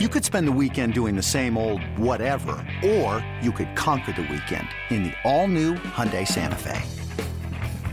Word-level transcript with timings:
You 0.00 0.08
could 0.08 0.24
spend 0.24 0.48
the 0.48 0.58
weekend 0.60 0.92
doing 0.92 1.14
the 1.14 1.22
same 1.22 1.56
old 1.56 1.80
whatever, 1.96 2.56
or 2.84 3.24
you 3.40 3.52
could 3.52 3.76
conquer 3.76 4.10
the 4.10 4.22
weekend 4.22 4.66
in 4.90 5.04
the 5.04 5.12
all-new 5.22 5.74
Hyundai 5.74 6.26
Santa 6.26 6.56
Fe. 6.56 6.82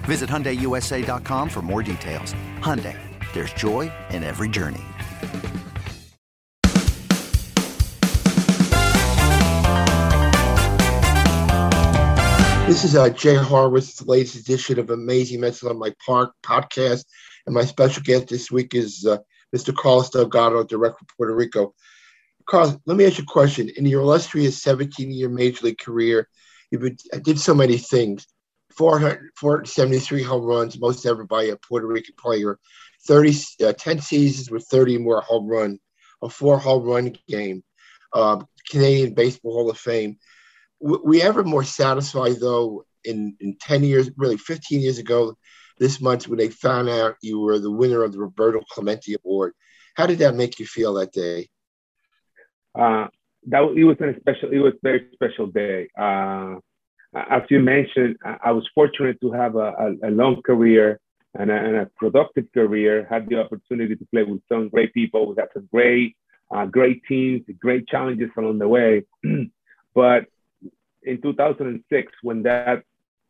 Visit 0.06 0.28
HyundaiUSA.com 0.28 1.48
for 1.48 1.62
more 1.62 1.84
details. 1.84 2.34
Hyundai, 2.58 2.98
there's 3.34 3.54
joy 3.54 3.92
in 4.10 4.24
every 4.24 4.50
journey. 4.50 4.82
This 12.66 12.84
is 12.84 12.96
uh, 12.96 13.10
Jay 13.10 13.36
Horwitz, 13.36 13.98
the 13.98 14.06
latest 14.06 14.38
edition 14.38 14.80
of 14.80 14.90
Amazing 14.90 15.42
Mets 15.42 15.64
on 15.64 15.78
my 15.78 15.94
park 16.04 16.34
podcast. 16.42 17.06
And 17.46 17.54
my 17.54 17.64
special 17.64 18.02
guest 18.02 18.30
this 18.30 18.50
week 18.50 18.74
is 18.74 19.06
uh, 19.06 19.20
Mr. 19.56 19.76
Carlos 19.76 20.10
Delgado, 20.10 20.64
director 20.64 20.98
of 21.04 21.16
Puerto 21.16 21.36
Rico. 21.36 21.76
Carlos, 22.52 22.78
let 22.86 22.98
me 22.98 23.06
ask 23.06 23.18
you 23.18 23.24
a 23.24 23.28
question. 23.28 23.70
In 23.78 23.86
your 23.86 24.02
illustrious 24.02 24.62
17 24.62 25.10
year 25.10 25.30
major 25.30 25.66
league 25.66 25.80
career, 25.80 26.28
you 26.70 26.96
did 27.24 27.40
so 27.40 27.56
many 27.56 27.78
things 27.78 28.28
473 28.76 30.22
home 30.24 30.44
runs, 30.44 30.80
most 30.80 31.06
ever 31.06 31.24
by 31.24 31.44
a 31.44 31.56
Puerto 31.56 31.88
Rican 31.88 32.16
player, 32.20 32.60
30, 33.08 33.36
uh, 33.66 33.74
10 33.74 34.00
seasons 34.02 34.52
with 34.52 34.66
30 34.68 34.98
more 34.98 35.22
home 35.22 35.48
runs, 35.48 35.80
a 36.22 36.30
four 36.30 36.60
home 36.60 36.84
run 36.84 37.16
game, 37.28 37.64
uh, 38.14 38.42
Canadian 38.70 39.14
Baseball 39.14 39.54
Hall 39.54 39.70
of 39.70 39.78
Fame 39.78 40.18
we 40.82 41.22
ever 41.22 41.44
more 41.44 41.64
satisfied 41.64 42.40
though 42.40 42.86
in, 43.04 43.36
in 43.40 43.56
10 43.58 43.84
years, 43.84 44.10
really 44.18 44.38
15 44.38 44.82
years 44.82 44.98
ago 44.98 45.38
this 45.78 46.02
month 46.02 46.28
when 46.28 46.38
they 46.38 46.50
found 46.50 46.90
out 46.90 47.16
you 47.22 47.40
were 47.40 47.60
the 47.60 47.72
winner 47.72 48.04
of 48.04 48.12
the 48.12 48.20
Roberto 48.20 48.62
Clemente 48.70 49.16
Award. 49.24 49.54
How 49.96 50.06
did 50.06 50.20
that 50.20 50.36
make 50.36 50.60
you 50.60 50.66
feel 50.66 50.96
that 50.96 51.14
day? 51.14 51.50
Uh, 52.78 53.08
that 53.48 53.64
it 53.76 53.84
was 53.84 53.98
a 54.02 54.20
special, 54.20 54.52
it 54.52 54.60
was 54.60 54.74
a 54.74 54.80
very 54.84 55.08
special 55.14 55.48
day. 55.48 55.90
Uh, 55.98 56.56
as 57.14 57.42
you 57.50 57.60
mentioned, 57.60 58.18
I 58.24 58.52
was 58.52 58.68
fortunate 58.74 59.20
to 59.22 59.32
have 59.32 59.56
a, 59.56 59.74
a, 60.04 60.10
a 60.10 60.12
long 60.12 60.42
career 60.42 61.00
and 61.34 61.50
a, 61.52 61.56
and 61.56 61.76
a, 61.76 61.86
productive 61.98 62.46
career. 62.54 63.06
Had 63.10 63.28
the 63.28 63.40
opportunity 63.40 63.96
to 63.96 64.06
play 64.14 64.24
with 64.24 64.42
some 64.48 64.70
great 64.70 64.94
people. 64.94 65.34
Had 65.38 65.50
some 65.54 65.68
great, 65.72 66.16
uh, 66.56 66.66
great 66.66 67.02
teams, 67.08 67.42
great 67.60 67.88
challenges 67.88 68.30
along 68.38 68.60
the 68.60 68.68
way. 68.68 69.04
but 69.96 70.26
in 71.04 71.22
2006 71.22 72.12
when 72.22 72.44
that 72.44 72.84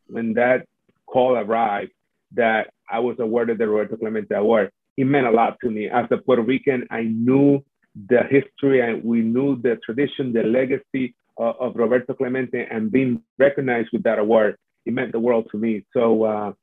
when 0.07 0.33
that 0.33 0.65
call 1.07 1.37
arrived 1.37 1.91
that 2.33 2.71
I 2.89 2.99
was 2.99 3.17
awarded 3.19 3.57
the 3.57 3.67
Roberto 3.67 3.97
Clemente 3.97 4.33
Award. 4.35 4.71
It 4.97 5.05
meant 5.05 5.27
a 5.27 5.31
lot 5.31 5.57
to 5.63 5.69
me. 5.69 5.89
As 5.89 6.05
a 6.11 6.17
Puerto 6.17 6.41
Rican, 6.41 6.87
I 6.91 7.03
knew 7.03 7.63
the 7.95 8.21
history 8.29 8.81
and 8.81 9.03
we 9.03 9.21
knew 9.21 9.61
the 9.61 9.77
tradition, 9.85 10.33
the 10.33 10.43
legacy 10.43 11.15
of, 11.37 11.55
of 11.59 11.75
Roberto 11.75 12.13
Clemente, 12.13 12.67
and 12.69 12.91
being 12.91 13.21
recognized 13.37 13.89
with 13.91 14.03
that 14.03 14.19
award, 14.19 14.57
it 14.85 14.93
meant 14.93 15.11
the 15.11 15.19
world 15.19 15.47
to 15.51 15.57
me. 15.57 15.85
So 15.93 16.23
uh, 16.23 16.53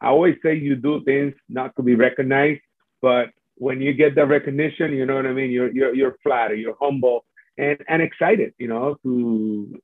I 0.00 0.08
always 0.08 0.36
say 0.42 0.54
you 0.56 0.76
do 0.76 1.02
things 1.04 1.34
not 1.48 1.74
to 1.76 1.82
be 1.82 1.94
recognized, 1.94 2.60
but 3.00 3.30
when 3.56 3.80
you 3.80 3.92
get 3.92 4.14
the 4.14 4.26
recognition, 4.26 4.92
you 4.92 5.06
know 5.06 5.16
what 5.16 5.26
I 5.26 5.32
mean. 5.32 5.50
You're 5.50 5.72
you're 5.72 5.94
you're 5.94 6.16
flattered, 6.22 6.56
you're 6.56 6.76
humble, 6.80 7.24
and 7.56 7.78
and 7.88 8.02
excited, 8.02 8.52
you 8.58 8.68
know, 8.68 8.96
to 9.02 9.80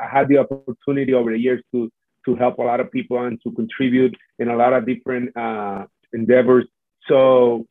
I 0.00 0.08
had 0.08 0.28
the 0.28 0.38
opportunity 0.38 1.12
over 1.14 1.30
the 1.30 1.38
years 1.38 1.62
to 1.72 1.90
to 2.24 2.34
help 2.36 2.58
a 2.58 2.62
lot 2.62 2.80
of 2.80 2.90
people 2.90 3.18
and 3.24 3.40
to 3.42 3.52
contribute 3.52 4.16
in 4.38 4.48
a 4.48 4.56
lot 4.56 4.72
of 4.72 4.86
different 4.86 5.36
uh, 5.36 5.84
endeavors. 6.12 6.66
So 7.08 7.66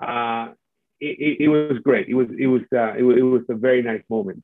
uh, 0.00 0.48
it, 1.00 1.40
it, 1.40 1.48
was 1.48 1.78
great. 1.82 2.08
It 2.08 2.14
was 2.14 2.28
it 2.38 2.46
was, 2.46 2.62
uh, 2.74 2.94
it 2.96 3.02
was 3.02 3.16
it 3.16 3.22
was 3.22 3.42
a 3.48 3.54
very 3.54 3.82
nice 3.82 4.02
moment. 4.08 4.42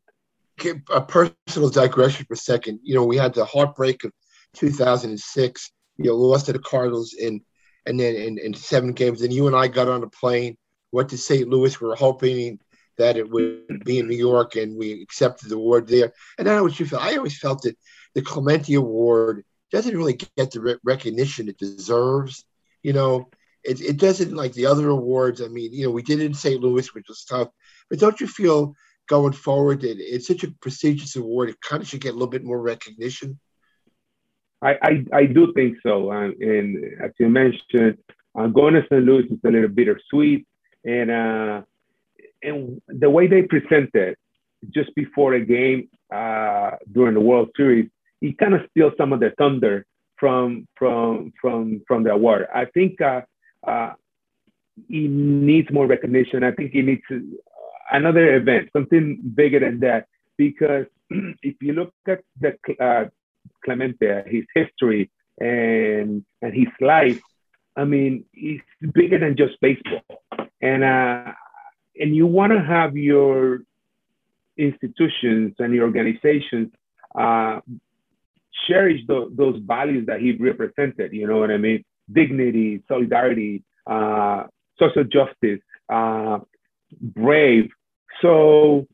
A 0.90 1.00
personal 1.02 1.68
digression 1.68 2.24
for 2.26 2.34
a 2.34 2.36
second. 2.36 2.80
You 2.82 2.94
know, 2.94 3.04
we 3.04 3.16
had 3.16 3.34
the 3.34 3.44
heartbreak 3.44 4.04
of 4.04 4.12
2006. 4.54 5.72
You 5.98 6.04
know, 6.04 6.16
lost 6.16 6.46
to 6.46 6.52
the 6.52 6.58
Cardinals 6.58 7.14
in 7.14 7.42
and 7.86 8.00
then 8.00 8.14
in, 8.16 8.38
in 8.38 8.54
seven 8.54 8.92
games. 8.92 9.20
Then 9.20 9.30
you 9.30 9.46
and 9.46 9.56
I 9.56 9.68
got 9.68 9.88
on 9.88 10.02
a 10.02 10.08
plane, 10.08 10.56
went 10.92 11.10
to 11.10 11.18
St. 11.18 11.48
Louis. 11.48 11.80
We 11.80 11.88
were 11.88 11.96
hoping 11.96 12.58
that 12.98 13.16
it 13.16 13.30
would 13.30 13.84
be 13.84 13.98
in 13.98 14.08
New 14.08 14.16
York, 14.16 14.56
and 14.56 14.76
we 14.76 15.02
accepted 15.02 15.50
the 15.50 15.56
award 15.56 15.86
there. 15.86 16.12
And 16.38 16.48
I 16.48 16.56
always 16.56 16.76
felt 16.76 17.02
I 17.02 17.16
always 17.16 17.38
felt 17.38 17.62
that 17.62 17.76
the 18.14 18.22
Clemente 18.22 18.74
Award 18.74 19.44
doesn't 19.70 19.96
really 19.96 20.18
get 20.36 20.50
the 20.50 20.78
recognition 20.84 21.48
it 21.48 21.58
deserves. 21.58 22.44
You 22.82 22.92
know, 22.92 23.28
it, 23.66 23.80
it 23.80 23.96
doesn't 23.98 24.34
like 24.34 24.52
the 24.52 24.66
other 24.66 24.88
awards. 24.90 25.42
I 25.42 25.48
mean, 25.48 25.72
you 25.72 25.84
know, 25.84 25.90
we 25.90 26.02
did 26.02 26.20
it 26.20 26.26
in 26.26 26.34
St. 26.34 26.60
Louis, 26.60 26.94
which 26.94 27.08
was 27.08 27.24
tough, 27.24 27.48
but 27.90 27.98
don't 27.98 28.20
you 28.20 28.26
feel 28.26 28.74
going 29.08 29.32
forward 29.32 29.80
that 29.82 29.96
it's 29.98 30.26
such 30.26 30.44
a 30.44 30.50
prestigious 30.60 31.16
award, 31.16 31.48
it 31.48 31.60
kind 31.60 31.82
of 31.82 31.88
should 31.88 32.00
get 32.00 32.10
a 32.10 32.12
little 32.12 32.26
bit 32.28 32.44
more 32.44 32.60
recognition? 32.60 33.38
I, 34.62 34.76
I, 34.82 35.04
I 35.12 35.26
do 35.26 35.52
think 35.52 35.78
so. 35.82 36.10
Uh, 36.10 36.30
and 36.40 36.84
as 37.02 37.12
you 37.18 37.28
mentioned, 37.28 37.98
uh, 38.36 38.46
going 38.48 38.74
to 38.74 38.82
St. 38.90 39.04
Louis 39.04 39.24
is 39.24 39.38
a 39.44 39.50
little 39.50 39.68
bittersweet. 39.68 40.46
And 40.84 41.10
uh, 41.10 41.62
and 42.42 42.80
the 42.88 43.10
way 43.10 43.26
they 43.26 43.42
presented 43.42 44.16
just 44.70 44.94
before 44.94 45.34
a 45.34 45.44
game 45.44 45.88
uh, 46.14 46.72
during 46.90 47.14
the 47.14 47.20
World 47.20 47.50
Series, 47.56 47.90
it 48.20 48.38
kind 48.38 48.54
of 48.54 48.62
steals 48.70 48.92
some 48.96 49.12
of 49.12 49.20
the 49.20 49.32
thunder 49.36 49.84
from 50.16 50.66
from 50.76 51.32
from 51.40 51.82
from 51.86 52.04
the 52.04 52.12
award. 52.12 52.46
I 52.54 52.66
think 52.66 53.00
uh, 53.00 53.22
uh, 53.66 53.92
it 54.88 55.10
needs 55.10 55.70
more 55.70 55.86
recognition. 55.86 56.44
I 56.44 56.52
think 56.52 56.74
it 56.74 56.82
needs 56.82 57.02
another 57.90 58.36
event, 58.36 58.70
something 58.72 59.20
bigger 59.34 59.60
than 59.60 59.80
that, 59.80 60.06
because 60.36 60.86
if 61.42 61.56
you 61.60 61.72
look 61.72 61.94
at 62.06 62.22
the 62.40 62.56
uh, 62.80 63.08
Clemente, 63.64 64.22
his 64.26 64.44
history 64.54 65.10
and 65.38 66.24
and 66.42 66.54
his 66.54 66.68
life, 66.80 67.20
I 67.76 67.84
mean, 67.84 68.24
it's 68.32 68.64
bigger 68.92 69.18
than 69.18 69.36
just 69.36 69.60
baseball. 69.60 70.04
And 70.60 70.84
uh, 70.84 71.32
and 71.98 72.14
you 72.14 72.26
want 72.26 72.52
to 72.52 72.60
have 72.60 72.96
your 72.96 73.60
institutions 74.56 75.54
and 75.58 75.74
your 75.74 75.84
organizations 75.84 76.72
uh, 77.14 77.60
cherish 78.66 79.00
the, 79.06 79.30
those 79.30 79.60
values 79.64 80.06
that 80.06 80.20
he 80.20 80.32
represented. 80.32 81.12
You 81.12 81.26
know 81.26 81.38
what 81.38 81.50
I 81.50 81.58
mean? 81.58 81.84
Dignity, 82.12 82.82
solidarity, 82.88 83.64
uh, 83.86 84.44
social 84.78 85.04
justice, 85.04 85.60
uh, 85.88 86.38
brave. 87.00 87.70
So 88.22 88.86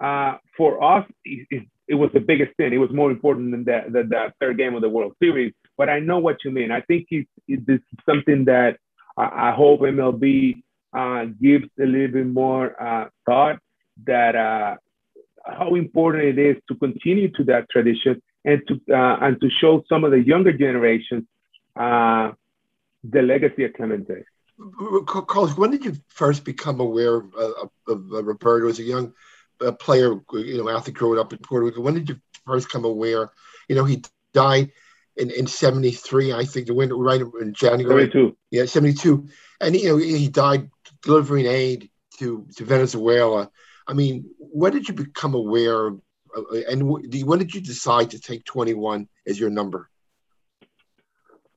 uh, 0.00 0.36
for 0.56 0.82
us, 0.82 1.06
it, 1.24 1.46
it, 1.50 1.62
it, 1.88 1.94
was 1.94 2.10
the 2.12 2.20
biggest 2.20 2.56
thing. 2.56 2.72
It 2.72 2.78
was 2.78 2.90
more 2.92 3.10
important 3.10 3.50
than 3.52 3.64
the, 3.64 3.84
the, 3.88 4.02
the, 4.04 4.32
third 4.40 4.58
game 4.58 4.74
of 4.74 4.82
the 4.82 4.88
World 4.88 5.14
Series. 5.22 5.52
But 5.76 5.88
I 5.88 5.98
know 6.00 6.18
what 6.18 6.38
you 6.44 6.50
mean. 6.50 6.70
I 6.70 6.80
think 6.82 7.06
it's, 7.10 7.28
it's 7.48 7.84
something 8.06 8.44
that 8.46 8.78
I, 9.16 9.50
I 9.50 9.52
hope 9.52 9.80
MLB 9.80 10.62
uh, 10.92 11.26
gives 11.40 11.66
a 11.78 11.84
little 11.84 12.08
bit 12.08 12.26
more 12.26 12.80
uh, 12.82 13.08
thought 13.26 13.58
that 14.06 14.34
uh, 14.34 14.76
how 15.46 15.74
important 15.74 16.24
it 16.24 16.38
is 16.38 16.56
to 16.68 16.74
continue 16.76 17.30
to 17.32 17.44
that 17.44 17.68
tradition 17.70 18.20
and 18.44 18.62
to 18.68 18.74
uh, 18.94 19.18
and 19.20 19.40
to 19.40 19.48
show 19.60 19.82
some 19.88 20.04
of 20.04 20.10
the 20.10 20.20
younger 20.20 20.52
generations 20.52 21.24
uh, 21.80 22.32
the 23.02 23.22
legacy 23.22 23.64
of 23.64 23.72
Clemente. 23.72 24.24
Carlos, 25.06 25.56
when 25.56 25.70
did 25.70 25.84
you 25.86 25.96
first 26.08 26.44
become 26.44 26.80
aware 26.80 27.16
of, 27.16 27.34
of, 27.34 27.70
of 27.88 28.26
Roberto 28.26 28.68
as 28.68 28.78
a 28.78 28.82
young 28.82 29.14
uh, 29.64 29.72
player, 29.72 30.20
you 30.34 30.58
know, 30.58 30.68
after 30.68 30.90
growing 30.90 31.18
up 31.18 31.32
in 31.32 31.38
Puerto 31.38 31.64
Rico? 31.64 31.80
When 31.80 31.94
did 31.94 32.10
you 32.10 32.20
first 32.46 32.68
come 32.68 32.84
aware? 32.84 33.30
You 33.68 33.76
know, 33.76 33.84
he 33.84 34.02
died 34.34 34.72
in, 35.16 35.30
in 35.30 35.46
73, 35.46 36.34
I 36.34 36.44
think, 36.44 36.66
the 36.66 36.74
winter, 36.74 36.96
right 36.96 37.22
in 37.40 37.54
January. 37.54 38.10
72. 38.10 38.36
Yeah, 38.50 38.66
72. 38.66 39.28
And, 39.62 39.74
you 39.74 39.88
know, 39.88 39.96
he 39.96 40.28
died 40.28 40.70
delivering 41.02 41.46
aid 41.46 41.90
to, 42.18 42.46
to 42.56 42.64
Venezuela. 42.64 43.50
I 43.86 43.94
mean, 43.94 44.26
when 44.38 44.72
did 44.72 44.88
you 44.88 44.94
become 44.94 45.34
aware, 45.34 45.86
of, 45.86 46.00
and 46.68 46.86
when 46.86 47.38
did 47.38 47.54
you 47.54 47.62
decide 47.62 48.10
to 48.10 48.20
take 48.20 48.44
21 48.44 49.08
as 49.26 49.40
your 49.40 49.50
number? 49.50 49.89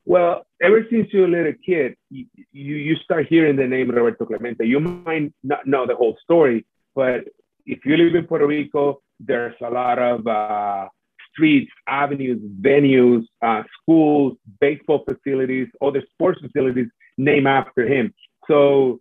Well, 0.05 0.45
ever 0.61 0.85
since 0.89 1.07
you're 1.11 1.25
a 1.25 1.29
little 1.29 1.53
kid, 1.65 1.95
you, 2.09 2.25
you 2.51 2.95
start 2.97 3.27
hearing 3.27 3.55
the 3.55 3.67
name 3.67 3.89
Roberto 3.89 4.25
Clemente. 4.25 4.65
You 4.65 4.79
might 4.79 5.33
not 5.43 5.65
know 5.65 5.87
the 5.87 5.95
whole 5.95 6.17
story, 6.21 6.65
but 6.93 7.21
if 7.65 7.85
you 7.85 7.95
live 7.95 8.15
in 8.15 8.25
Puerto 8.25 8.45
Rico, 8.45 9.01
there's 9.19 9.55
a 9.61 9.69
lot 9.69 9.99
of 9.99 10.27
uh, 10.27 10.89
streets, 11.31 11.71
avenues, 11.87 12.39
venues, 12.61 13.23
uh, 13.41 13.63
schools, 13.81 14.37
baseball 14.59 15.05
facilities, 15.07 15.67
other 15.81 16.03
sports 16.13 16.41
facilities 16.41 16.87
named 17.17 17.47
after 17.47 17.87
him. 17.87 18.13
So 18.47 18.99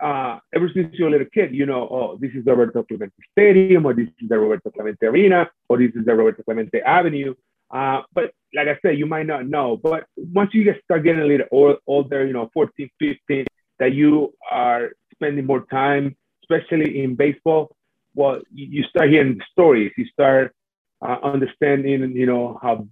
uh, 0.00 0.38
ever 0.54 0.70
since 0.74 0.94
you're 0.94 1.08
a 1.08 1.10
little 1.10 1.26
kid, 1.32 1.54
you 1.54 1.66
know, 1.66 1.86
oh, 1.90 2.18
this 2.18 2.30
is 2.32 2.44
the 2.44 2.52
Roberto 2.52 2.82
Clemente 2.84 3.14
Stadium, 3.30 3.84
or 3.84 3.92
this 3.92 4.08
is 4.22 4.28
the 4.28 4.38
Roberto 4.38 4.70
Clemente 4.70 5.04
Arena, 5.06 5.50
or 5.68 5.78
this 5.78 5.92
is 5.94 6.06
the 6.06 6.14
Roberto 6.14 6.42
Clemente 6.42 6.80
Avenue. 6.80 7.34
Uh, 7.70 8.02
but 8.12 8.32
like 8.54 8.68
I 8.68 8.78
said, 8.82 8.98
you 8.98 9.06
might 9.06 9.26
not 9.26 9.46
know. 9.46 9.76
But 9.76 10.06
once 10.16 10.50
you 10.52 10.64
get 10.64 10.82
start 10.84 11.04
getting 11.04 11.22
a 11.22 11.26
little 11.26 11.76
older, 11.86 12.26
you 12.26 12.32
know, 12.32 12.50
14, 12.52 12.90
15, 12.98 13.46
that 13.78 13.94
you 13.94 14.34
are 14.50 14.90
spending 15.14 15.46
more 15.46 15.64
time 15.66 16.16
especially 16.50 17.02
in 17.02 17.14
baseball, 17.14 17.76
well, 18.14 18.40
you 18.52 18.82
start 18.84 19.08
hearing 19.08 19.40
stories. 19.52 19.92
You 19.96 20.06
start 20.06 20.52
uh, 21.00 21.16
understanding, 21.22 22.12
you 22.12 22.26
know, 22.26 22.58
how 22.60 22.88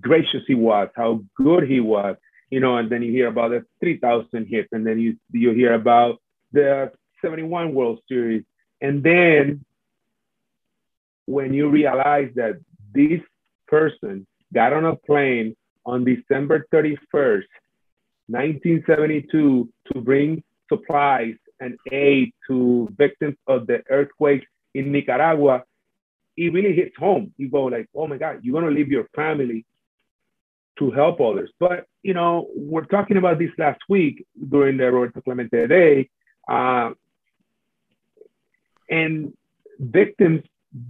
gracious 0.00 0.42
he 0.46 0.54
was, 0.54 0.88
how 0.96 1.22
good 1.36 1.68
he 1.68 1.80
was, 1.80 2.16
you 2.50 2.60
know, 2.60 2.76
and 2.76 2.90
then 2.90 3.02
you 3.02 3.12
hear 3.12 3.28
about 3.28 3.50
the 3.50 3.64
3,000 3.80 4.46
hits, 4.46 4.68
and 4.72 4.86
then 4.86 4.98
you 4.98 5.16
you 5.30 5.52
hear 5.52 5.74
about 5.74 6.20
the 6.52 6.90
71 7.22 7.74
World 7.74 8.00
Series, 8.08 8.44
and 8.80 9.02
then 9.02 9.64
when 11.26 11.52
you 11.52 11.68
realize 11.68 12.30
that 12.36 12.60
this 12.94 13.20
person 13.68 14.26
got 14.52 14.72
on 14.72 14.84
a 14.84 14.96
plane 14.96 15.56
on 15.84 16.04
December 16.04 16.66
31st, 16.72 17.44
1972, 18.28 19.68
to 19.92 20.00
bring 20.00 20.42
supplies 20.68 21.34
and 21.60 21.78
aid 21.90 22.32
to 22.48 22.88
victims 22.96 23.36
of 23.46 23.66
the 23.66 23.82
earthquake 23.88 24.44
in 24.74 24.92
Nicaragua, 24.92 25.62
it 26.36 26.52
really 26.52 26.74
hits 26.74 26.96
home. 26.98 27.32
You 27.36 27.48
go 27.48 27.64
like, 27.64 27.88
oh 27.94 28.06
my 28.06 28.18
God, 28.18 28.40
you're 28.42 28.60
gonna 28.60 28.74
leave 28.74 28.88
your 28.88 29.08
family 29.14 29.64
to 30.78 30.90
help 30.90 31.20
others. 31.20 31.50
But 31.58 31.86
you 32.02 32.14
know, 32.14 32.48
we're 32.54 32.84
talking 32.84 33.16
about 33.16 33.38
this 33.38 33.50
last 33.58 33.80
week 33.88 34.26
during 34.48 34.76
the 34.76 34.90
Roberto 34.92 35.20
Clemente 35.22 35.66
Day, 35.66 36.10
uh, 36.48 36.90
and 38.90 39.32
victims 39.78 40.42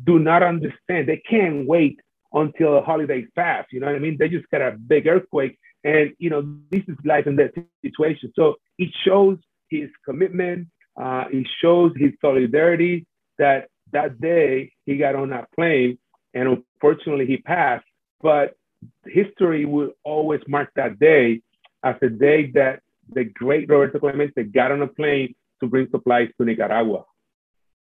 do 0.05 0.19
not 0.19 0.43
understand. 0.43 1.08
They 1.08 1.22
can't 1.29 1.67
wait 1.67 2.00
until 2.32 2.75
the 2.75 2.82
holidays 2.82 3.26
pass. 3.34 3.64
You 3.70 3.81
know 3.81 3.87
what 3.87 3.96
I 3.96 3.99
mean? 3.99 4.17
They 4.19 4.28
just 4.28 4.49
got 4.50 4.62
a 4.62 4.73
big 4.73 5.06
earthquake, 5.06 5.58
and 5.84 6.12
you 6.19 6.31
know 6.31 6.43
this 6.70 6.82
is 6.88 6.96
life 7.05 7.26
and 7.26 7.38
death 7.38 7.52
situation. 7.82 8.32
So 8.34 8.56
it 8.78 8.90
shows 9.05 9.38
his 9.70 9.88
commitment. 10.05 10.69
Uh, 11.00 11.25
it 11.31 11.46
shows 11.61 11.93
his 11.96 12.12
solidarity 12.20 13.06
that 13.38 13.69
that 13.93 14.20
day 14.20 14.73
he 14.87 14.96
got 14.96 15.14
on 15.14 15.31
that 15.31 15.50
plane, 15.52 15.99
and 16.34 16.49
unfortunately 16.49 17.26
he 17.26 17.38
passed. 17.38 17.87
But 18.20 18.55
history 19.06 19.64
will 19.64 19.90
always 20.05 20.40
mark 20.49 20.70
that 20.76 20.99
day 20.99 21.43
as 21.84 21.96
a 22.02 22.08
day 22.08 22.50
that 22.52 22.81
the 23.08 23.25
great 23.25 23.69
Roberto 23.69 23.99
Clemente 23.99 24.43
got 24.44 24.72
on 24.72 24.82
a 24.82 24.88
plane 24.88 25.34
to 25.61 25.69
bring 25.69 25.88
supplies 25.90 26.29
to 26.38 26.44
Nicaragua. 26.44 27.05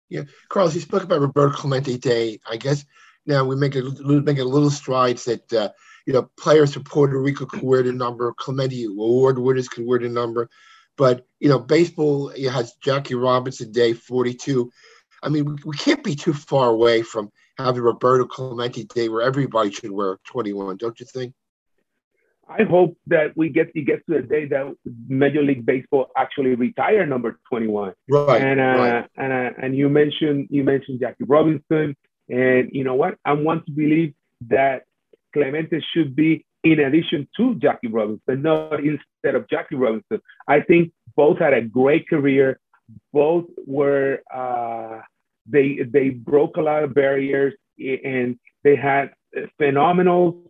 Yeah, 0.08 0.22
Carlos, 0.48 0.74
you 0.74 0.80
spoke 0.80 1.02
about 1.02 1.20
Roberto 1.20 1.54
Clemente 1.54 1.98
Day. 1.98 2.38
I 2.48 2.56
guess 2.56 2.84
now 3.26 3.44
we 3.44 3.56
make 3.56 3.74
a 3.74 3.82
make 3.82 4.38
a 4.38 4.44
little 4.44 4.70
strides 4.70 5.24
that 5.24 5.52
uh, 5.52 5.70
you 6.06 6.12
know 6.12 6.30
players 6.38 6.74
from 6.74 6.84
Puerto 6.84 7.20
Rico 7.20 7.46
could 7.46 7.62
wear 7.62 7.82
the 7.82 7.92
number, 7.92 8.32
Clemente 8.34 8.84
Award 8.84 9.38
winners 9.38 9.68
could 9.68 9.86
wear 9.86 9.98
the 9.98 10.08
number, 10.08 10.48
but 10.96 11.26
you 11.40 11.48
know 11.48 11.58
baseball 11.58 12.32
has 12.50 12.74
Jackie 12.82 13.14
Robinson 13.14 13.72
Day 13.72 13.92
42. 13.92 14.70
I 15.22 15.28
mean, 15.28 15.44
we, 15.46 15.56
we 15.64 15.76
can't 15.76 16.04
be 16.04 16.14
too 16.14 16.34
far 16.34 16.70
away 16.70 17.02
from 17.02 17.30
having 17.58 17.82
Roberto 17.82 18.26
Clemente 18.26 18.84
Day 18.84 19.08
where 19.08 19.22
everybody 19.22 19.70
should 19.70 19.90
wear 19.90 20.18
21, 20.26 20.76
don't 20.76 21.00
you 21.00 21.06
think? 21.06 21.34
I 22.48 22.62
hope 22.62 22.96
that 23.08 23.36
we 23.36 23.48
get 23.48 23.72
to 23.74 23.82
get 23.82 24.06
to 24.06 24.18
a 24.18 24.22
day 24.22 24.46
that 24.46 24.72
Major 25.08 25.42
League 25.42 25.66
Baseball 25.66 26.10
actually 26.16 26.54
retire 26.54 27.04
number 27.04 27.40
21. 27.48 27.92
Right. 28.08 28.40
And 28.40 28.60
uh, 28.60 28.62
right. 28.62 29.10
and 29.16 29.32
uh, 29.32 29.50
and 29.60 29.76
you 29.76 29.88
mentioned 29.88 30.46
you 30.50 30.62
mentioned 30.62 31.00
Jackie 31.00 31.24
Robinson, 31.24 31.96
and 32.28 32.70
you 32.72 32.84
know 32.84 32.94
what? 32.94 33.16
I 33.24 33.32
want 33.32 33.66
to 33.66 33.72
believe 33.72 34.14
that 34.48 34.84
Clemente 35.32 35.80
should 35.92 36.16
be 36.16 36.44
in 36.64 36.80
addition 36.80 37.28
to 37.36 37.54
Jackie 37.56 37.88
Robinson, 37.88 38.22
but 38.26 38.38
not 38.40 38.80
instead 38.80 39.34
of 39.34 39.48
Jackie 39.48 39.76
Robinson. 39.76 40.20
I 40.48 40.60
think 40.60 40.92
both 41.14 41.38
had 41.38 41.54
a 41.54 41.62
great 41.62 42.08
career. 42.08 42.58
Both 43.12 43.46
were 43.66 44.20
uh, 44.34 45.00
they 45.48 45.80
they 45.88 46.10
broke 46.10 46.56
a 46.56 46.62
lot 46.62 46.82
of 46.82 46.94
barriers 46.94 47.54
and 47.78 48.38
they 48.64 48.76
had 48.76 49.12
phenomenal 49.58 50.42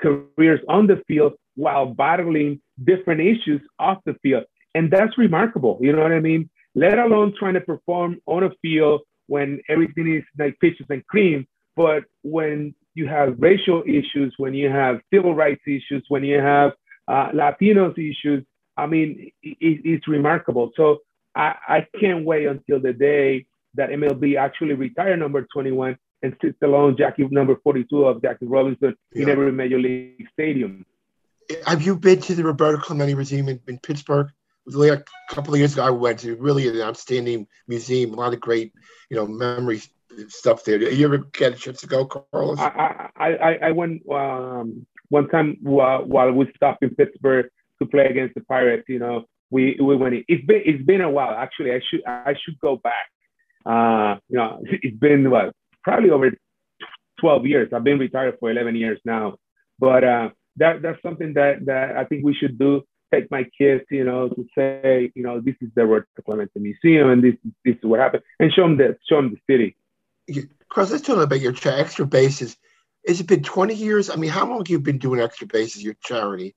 careers 0.00 0.60
on 0.68 0.86
the 0.86 1.02
field 1.06 1.34
while 1.54 1.86
battling 1.86 2.60
different 2.82 3.20
issues 3.20 3.60
off 3.78 3.98
the 4.06 4.14
field. 4.22 4.44
And 4.74 4.90
that's 4.90 5.18
remarkable. 5.18 5.78
You 5.80 5.92
know 5.92 6.02
what 6.02 6.12
I 6.12 6.20
mean? 6.20 6.48
Let 6.74 6.98
alone 6.98 7.34
trying 7.38 7.54
to 7.54 7.60
perform 7.60 8.20
on 8.26 8.44
a 8.44 8.50
field 8.62 9.02
when 9.32 9.62
everything 9.66 10.06
is 10.18 10.24
like 10.38 10.60
pitches 10.60 10.86
and 10.90 11.06
cream. 11.06 11.46
But 11.74 12.04
when 12.22 12.74
you 12.92 13.06
have 13.08 13.36
racial 13.38 13.82
issues, 13.86 14.34
when 14.36 14.52
you 14.52 14.68
have 14.68 15.00
civil 15.12 15.34
rights 15.34 15.62
issues, 15.66 16.04
when 16.08 16.22
you 16.22 16.38
have 16.38 16.72
uh, 17.08 17.28
Latinos 17.40 17.96
issues, 17.96 18.44
I 18.76 18.84
mean, 18.86 19.32
it, 19.42 19.80
it's 19.92 20.06
remarkable. 20.06 20.70
So 20.76 20.98
I, 21.34 21.54
I 21.66 21.86
can't 21.98 22.26
wait 22.26 22.46
until 22.46 22.78
the 22.78 22.92
day 22.92 23.46
that 23.74 23.88
MLB 23.88 24.36
actually 24.36 24.74
retire 24.74 25.16
number 25.16 25.46
21 25.50 25.96
and 26.22 26.36
sits 26.42 26.58
alone 26.62 26.96
Jackie 26.98 27.26
number 27.30 27.56
42 27.64 28.04
of 28.04 28.20
Jackie 28.20 28.44
Robinson 28.46 28.94
yeah. 29.14 29.22
in 29.22 29.30
every 29.30 29.50
major 29.50 29.78
league 29.78 30.28
stadium. 30.34 30.84
Have 31.66 31.80
you 31.80 31.96
been 31.96 32.20
to 32.20 32.34
the 32.34 32.44
Roberto 32.44 32.78
Clemente 32.82 33.14
Museum 33.14 33.48
in, 33.48 33.60
in 33.66 33.78
Pittsburgh? 33.78 34.28
A 34.68 35.02
couple 35.28 35.54
of 35.54 35.58
years 35.58 35.72
ago. 35.72 35.84
I 35.84 35.90
went 35.90 36.20
to 36.20 36.36
really 36.36 36.68
an 36.68 36.80
outstanding 36.80 37.46
museum, 37.66 38.12
a 38.12 38.16
lot 38.16 38.32
of 38.32 38.40
great, 38.40 38.72
you 39.10 39.16
know, 39.16 39.26
memory 39.26 39.82
stuff 40.28 40.64
there. 40.64 40.80
You 40.80 41.04
ever 41.06 41.18
get 41.18 41.54
a 41.54 41.56
chance 41.56 41.80
to 41.80 41.86
go, 41.86 42.06
Carlos? 42.06 42.58
I 42.58 43.10
I, 43.16 43.58
I 43.62 43.70
went 43.72 44.02
um, 44.10 44.86
one 45.08 45.28
time 45.28 45.58
while, 45.62 46.04
while 46.04 46.32
we 46.32 46.50
stopped 46.54 46.82
in 46.82 46.94
Pittsburgh 46.94 47.46
to 47.80 47.86
play 47.86 48.06
against 48.06 48.34
the 48.34 48.42
Pirates. 48.42 48.84
You 48.88 48.98
know, 48.98 49.24
we 49.50 49.76
we 49.80 49.96
went. 49.96 50.14
It's 50.28 50.44
been 50.44 50.62
it's 50.64 50.84
been 50.84 51.00
a 51.00 51.10
while. 51.10 51.34
Actually, 51.34 51.72
I 51.72 51.80
should 51.90 52.04
I 52.06 52.34
should 52.42 52.58
go 52.60 52.76
back. 52.76 53.08
Uh, 53.66 54.18
you 54.28 54.38
know, 54.38 54.62
it's 54.64 54.96
been 54.96 55.30
what 55.30 55.54
probably 55.82 56.10
over 56.10 56.30
12 57.20 57.46
years. 57.46 57.72
I've 57.72 57.84
been 57.84 57.98
retired 57.98 58.36
for 58.40 58.50
11 58.50 58.76
years 58.76 59.00
now, 59.04 59.36
but 59.78 60.04
uh, 60.04 60.28
that 60.56 60.82
that's 60.82 61.02
something 61.02 61.34
that 61.34 61.66
that 61.66 61.96
I 61.96 62.04
think 62.04 62.24
we 62.24 62.34
should 62.34 62.58
do. 62.58 62.82
Take 63.12 63.30
my 63.30 63.44
kids, 63.56 63.84
you 63.90 64.04
know, 64.04 64.28
to 64.28 64.46
say, 64.54 65.12
you 65.14 65.22
know, 65.22 65.40
this 65.40 65.54
is 65.60 65.68
the 65.74 65.82
Roberto 65.82 66.22
Clemente 66.24 66.58
Museum, 66.58 67.10
and 67.10 67.22
this 67.22 67.34
this 67.64 67.76
is 67.76 67.82
what 67.82 68.00
happened, 68.00 68.22
and 68.40 68.52
show 68.52 68.62
them 68.62 68.76
the 68.76 68.96
show 69.08 69.16
them 69.16 69.30
the 69.30 69.52
city. 69.52 69.76
Yeah. 70.26 70.42
Cross, 70.68 70.90
let's 70.90 71.06
talk 71.06 71.18
about 71.18 71.40
your 71.40 71.54
extra 71.66 72.06
bases. 72.06 72.56
Has 73.06 73.20
it 73.20 73.26
been 73.26 73.42
20 73.42 73.74
years? 73.74 74.08
I 74.08 74.16
mean, 74.16 74.30
how 74.30 74.46
long 74.46 74.58
have 74.58 74.68
you 74.68 74.80
been 74.80 74.96
doing 74.96 75.20
extra 75.20 75.46
bases, 75.46 75.82
your 75.82 75.96
charity? 76.02 76.54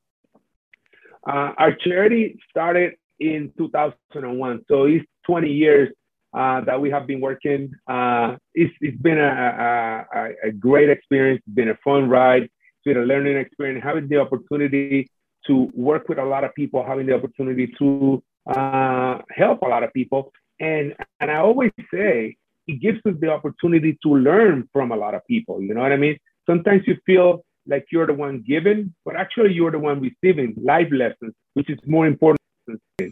Uh, 1.27 1.51
our 1.57 1.75
charity 1.75 2.39
started 2.49 2.93
in 3.19 3.51
2001, 3.57 4.63
so 4.69 4.85
it's 4.85 5.05
20 5.25 5.51
years 5.51 5.89
uh, 6.33 6.61
that 6.61 6.79
we 6.79 6.91
have 6.91 7.07
been 7.07 7.19
working. 7.19 7.73
Uh, 7.87 8.35
it's, 8.53 8.73
it's 8.79 9.01
been 9.01 9.17
a, 9.17 10.05
a, 10.13 10.47
a, 10.47 10.51
great 10.51 10.89
experience. 10.89 11.41
It's 11.47 11.55
been 11.55 11.69
a 11.69 11.77
fun 11.83 12.09
ride. 12.09 12.43
It's 12.43 12.83
been 12.85 12.97
a 12.97 13.05
learning 13.05 13.37
experience. 13.37 13.83
Having 13.83 14.09
the 14.09 14.17
opportunity 14.17 15.09
to 15.47 15.69
work 15.73 16.09
with 16.09 16.17
a 16.17 16.25
lot 16.25 16.43
of 16.43 16.53
people, 16.55 16.83
having 16.83 17.05
the 17.05 17.15
opportunity 17.15 17.67
to 17.79 18.23
uh, 18.47 19.19
help 19.29 19.61
a 19.61 19.67
lot 19.67 19.83
of 19.83 19.93
people, 19.93 20.31
and 20.59 20.95
and 21.19 21.31
I 21.31 21.37
always 21.37 21.71
say 21.93 22.37
it 22.67 22.81
gives 22.81 22.99
us 23.05 23.15
the 23.19 23.29
opportunity 23.29 23.97
to 24.03 24.09
learn 24.09 24.67
from 24.73 24.91
a 24.91 24.95
lot 24.95 25.13
of 25.13 25.21
people. 25.27 25.61
You 25.61 25.73
know 25.73 25.81
what 25.81 25.91
I 25.91 25.97
mean? 25.97 26.17
Sometimes 26.45 26.83
you 26.87 26.97
feel 27.05 27.45
like 27.67 27.85
you're 27.91 28.07
the 28.07 28.13
one 28.13 28.43
giving, 28.45 28.93
but 29.03 29.15
actually 29.15 29.53
you're 29.53 29.71
the 29.71 29.79
one 29.79 29.99
receiving 30.01 30.55
life 30.61 30.89
lessons, 30.91 31.33
which 31.53 31.69
is 31.69 31.79
more 31.85 32.07
important. 32.07 32.41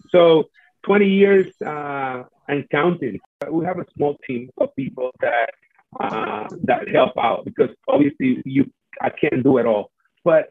So 0.10 0.50
20 0.84 1.08
years 1.08 1.48
uh, 1.66 2.24
and 2.48 2.70
counting. 2.70 3.20
We 3.50 3.66
have 3.66 3.80
a 3.80 3.86
small 3.96 4.18
team 4.28 4.50
of 4.58 4.76
people 4.76 5.12
that 5.22 5.52
uh, 6.00 6.48
that 6.64 6.88
help 6.90 7.12
out 7.18 7.46
because 7.46 7.70
obviously 7.88 8.42
you 8.46 8.72
I 9.02 9.10
can't 9.10 9.44
do 9.44 9.58
it 9.58 9.66
all. 9.66 9.92
But 10.24 10.50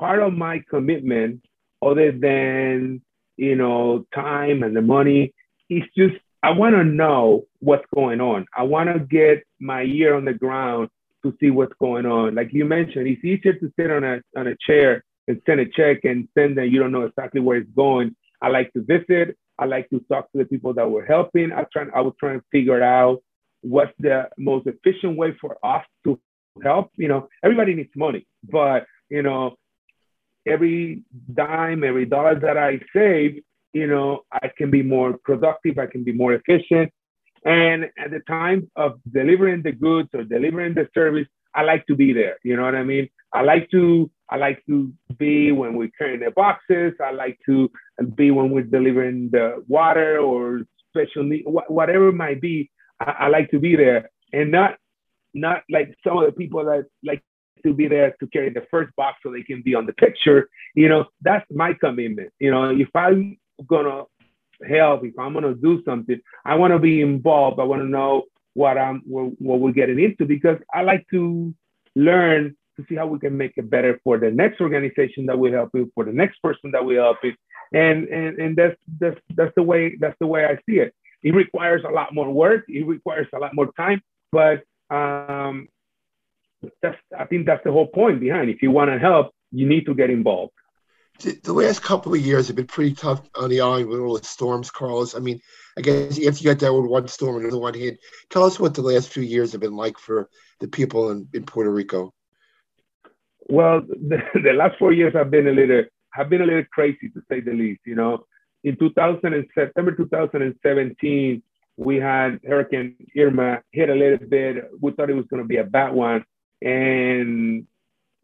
part 0.00 0.20
of 0.20 0.32
my 0.32 0.62
commitment, 0.70 1.42
other 1.82 2.10
than 2.10 3.02
you 3.36 3.54
know 3.54 4.06
time 4.14 4.64
and 4.64 4.74
the 4.76 4.82
money, 4.82 5.32
is 5.68 5.84
just 5.96 6.16
I 6.42 6.50
want 6.52 6.74
to 6.74 6.84
know 6.84 7.44
what's 7.60 7.86
going 7.94 8.20
on. 8.20 8.46
I 8.56 8.64
want 8.64 8.88
to 8.92 8.98
get 8.98 9.44
my 9.60 9.82
ear 9.82 10.14
on 10.14 10.24
the 10.24 10.32
ground 10.34 10.88
to 11.22 11.36
see 11.38 11.50
what's 11.50 11.74
going 11.78 12.06
on. 12.06 12.34
Like 12.34 12.48
you 12.52 12.64
mentioned, 12.64 13.06
it's 13.06 13.24
easier 13.24 13.52
to 13.52 13.72
sit 13.78 13.90
on 13.90 14.02
a 14.02 14.20
on 14.36 14.48
a 14.48 14.56
chair 14.66 15.04
and 15.28 15.40
send 15.46 15.60
a 15.60 15.66
check 15.66 16.04
and 16.04 16.26
send 16.36 16.58
that 16.58 16.70
you 16.70 16.80
don't 16.80 16.92
know 16.92 17.02
exactly 17.02 17.40
where 17.40 17.58
it's 17.58 17.70
going 17.76 18.16
I 18.42 18.48
like 18.48 18.72
to 18.72 18.82
visit. 18.82 19.36
I 19.58 19.66
like 19.66 19.88
to 19.90 20.00
talk 20.10 20.32
to 20.32 20.38
the 20.38 20.44
people 20.44 20.72
that 20.74 20.90
were 20.90 21.04
helping. 21.04 21.52
I 21.52 21.64
try. 21.72 21.86
I 21.94 22.00
was 22.00 22.14
trying 22.18 22.40
to 22.40 22.46
figure 22.50 22.82
out 22.82 23.22
what's 23.60 23.92
the 23.98 24.28
most 24.38 24.66
efficient 24.66 25.18
way 25.18 25.36
for 25.40 25.58
us 25.64 25.84
to 26.04 26.18
help. 26.62 26.90
You 26.96 27.08
know, 27.08 27.28
everybody 27.44 27.74
needs 27.74 27.90
money, 27.94 28.26
but 28.50 28.86
you 29.10 29.22
know, 29.22 29.56
every 30.46 31.02
dime, 31.34 31.84
every 31.84 32.06
dollar 32.06 32.38
that 32.40 32.56
I 32.56 32.80
save, 32.94 33.42
you 33.72 33.86
know, 33.86 34.22
I 34.32 34.50
can 34.56 34.70
be 34.70 34.82
more 34.82 35.16
productive. 35.24 35.78
I 35.78 35.86
can 35.86 36.04
be 36.04 36.12
more 36.12 36.34
efficient. 36.34 36.92
And 37.44 37.84
at 37.98 38.10
the 38.10 38.20
time 38.28 38.70
of 38.76 39.00
delivering 39.10 39.62
the 39.62 39.72
goods 39.72 40.08
or 40.14 40.24
delivering 40.24 40.74
the 40.74 40.88
service, 40.92 41.26
I 41.54 41.62
like 41.62 41.86
to 41.86 41.96
be 41.96 42.12
there. 42.12 42.36
You 42.44 42.56
know 42.56 42.64
what 42.64 42.74
I 42.74 42.84
mean? 42.84 43.08
I 43.32 43.42
like 43.42 43.70
to 43.70 44.10
I 44.28 44.36
like 44.36 44.62
to 44.66 44.92
be 45.18 45.50
when 45.50 45.74
we're 45.74 45.90
carrying 45.98 46.20
the 46.20 46.30
boxes. 46.30 46.92
I 47.04 47.10
like 47.10 47.38
to 47.46 47.70
be 48.14 48.30
when 48.30 48.50
we're 48.50 48.62
delivering 48.62 49.30
the 49.30 49.64
water 49.66 50.18
or 50.18 50.62
special 50.88 51.24
need, 51.24 51.44
wh- 51.44 51.70
whatever 51.70 52.08
it 52.08 52.14
might 52.14 52.40
be. 52.40 52.70
I, 53.00 53.10
I 53.10 53.28
like 53.28 53.50
to 53.50 53.58
be 53.58 53.74
there 53.76 54.10
and 54.32 54.50
not 54.50 54.76
not 55.34 55.62
like 55.70 55.94
some 56.04 56.18
of 56.18 56.26
the 56.26 56.32
people 56.32 56.64
that 56.64 56.86
like 57.04 57.22
to 57.64 57.72
be 57.72 57.88
there 57.88 58.14
to 58.20 58.26
carry 58.28 58.50
the 58.50 58.66
first 58.70 58.94
box 58.96 59.18
so 59.22 59.30
they 59.30 59.42
can 59.42 59.62
be 59.62 59.74
on 59.74 59.86
the 59.86 59.92
picture. 59.92 60.48
You 60.74 60.88
know, 60.88 61.06
that's 61.22 61.44
my 61.50 61.74
commitment. 61.74 62.32
You 62.38 62.50
know, 62.50 62.70
if 62.70 62.88
I'm 62.94 63.38
gonna 63.66 64.04
help, 64.68 65.04
if 65.04 65.18
I'm 65.18 65.34
gonna 65.34 65.54
do 65.54 65.82
something, 65.84 66.20
I 66.44 66.54
want 66.56 66.72
to 66.72 66.78
be 66.78 67.00
involved. 67.00 67.60
I 67.60 67.64
want 67.64 67.82
to 67.82 67.88
know 67.88 68.24
what 68.54 68.78
I'm 68.78 69.02
what, 69.06 69.40
what 69.40 69.60
we're 69.60 69.72
getting 69.72 70.00
into 70.00 70.24
because 70.24 70.58
I 70.72 70.82
like 70.82 71.06
to 71.10 71.54
learn 71.94 72.56
to 72.76 72.86
see 72.88 72.96
how 72.96 73.06
we 73.06 73.18
can 73.18 73.36
make 73.36 73.52
it 73.56 73.70
better 73.70 74.00
for 74.04 74.18
the 74.18 74.30
next 74.30 74.60
organization 74.60 75.26
that 75.26 75.38
we 75.38 75.52
help 75.52 75.70
with, 75.72 75.88
for 75.94 76.04
the 76.04 76.12
next 76.12 76.40
person 76.42 76.70
that 76.72 76.84
we 76.84 76.96
help 76.96 77.18
with. 77.22 77.34
And 77.72 78.08
and 78.08 78.38
and 78.38 78.56
that's 78.56 78.76
that's 78.98 79.20
that's 79.34 79.52
the 79.56 79.62
way 79.62 79.96
that's 79.96 80.16
the 80.20 80.26
way 80.26 80.44
I 80.44 80.56
see 80.68 80.78
it. 80.78 80.94
It 81.22 81.34
requires 81.34 81.82
a 81.86 81.90
lot 81.90 82.14
more 82.14 82.30
work. 82.30 82.64
It 82.68 82.86
requires 82.86 83.28
a 83.34 83.38
lot 83.38 83.54
more 83.54 83.70
time, 83.76 84.02
but 84.32 84.62
um, 84.90 85.68
that's 86.82 86.96
I 87.16 87.24
think 87.26 87.46
that's 87.46 87.64
the 87.64 87.72
whole 87.72 87.86
point 87.86 88.20
behind. 88.20 88.50
If 88.50 88.62
you 88.62 88.70
want 88.70 88.90
to 88.90 88.98
help, 88.98 89.32
you 89.52 89.66
need 89.66 89.86
to 89.86 89.94
get 89.94 90.10
involved. 90.10 90.52
The 91.18 91.52
last 91.52 91.82
couple 91.82 92.14
of 92.14 92.20
years 92.20 92.46
have 92.46 92.56
been 92.56 92.66
pretty 92.66 92.94
tough 92.94 93.20
on 93.34 93.50
the 93.50 93.60
island 93.60 93.88
with 93.88 94.00
all 94.00 94.16
the 94.16 94.24
storms, 94.24 94.70
Carlos. 94.70 95.14
I 95.14 95.18
mean, 95.18 95.38
I 95.76 95.82
guess 95.82 96.18
after 96.26 96.42
you 96.42 96.50
got 96.50 96.60
that 96.60 96.72
with 96.72 96.90
one 96.90 97.08
storm, 97.08 97.36
and 97.36 97.44
another 97.44 97.60
one 97.60 97.74
hit. 97.74 97.98
Tell 98.30 98.44
us 98.44 98.58
what 98.58 98.72
the 98.72 98.80
last 98.80 99.10
few 99.10 99.22
years 99.22 99.52
have 99.52 99.60
been 99.60 99.76
like 99.76 99.98
for 99.98 100.30
the 100.60 100.68
people 100.68 101.10
in, 101.10 101.28
in 101.34 101.44
Puerto 101.44 101.70
Rico. 101.70 102.14
Well, 103.48 103.82
the, 103.82 104.22
the 104.42 104.52
last 104.54 104.78
four 104.78 104.92
years 104.92 105.12
have 105.14 105.30
been 105.30 105.48
a 105.48 105.52
little 105.52 105.84
have 106.12 106.28
been 106.28 106.42
a 106.42 106.46
little 106.46 106.64
crazy 106.72 107.10
to 107.10 107.20
say 107.28 107.40
the 107.40 107.52
least. 107.52 107.80
You 107.84 107.96
know, 107.96 108.24
in 108.64 108.76
2000 108.76 109.32
and 109.32 109.46
September 109.54 109.92
2017, 109.92 111.42
we 111.76 111.96
had 111.96 112.40
Hurricane 112.46 112.96
Irma 113.16 113.62
hit 113.72 113.90
a 113.90 113.94
little 113.94 114.26
bit. 114.26 114.70
We 114.80 114.92
thought 114.92 115.10
it 115.10 115.14
was 115.14 115.26
going 115.26 115.42
to 115.42 115.48
be 115.48 115.56
a 115.58 115.64
bad 115.64 115.92
one, 115.92 116.24
and 116.62 117.66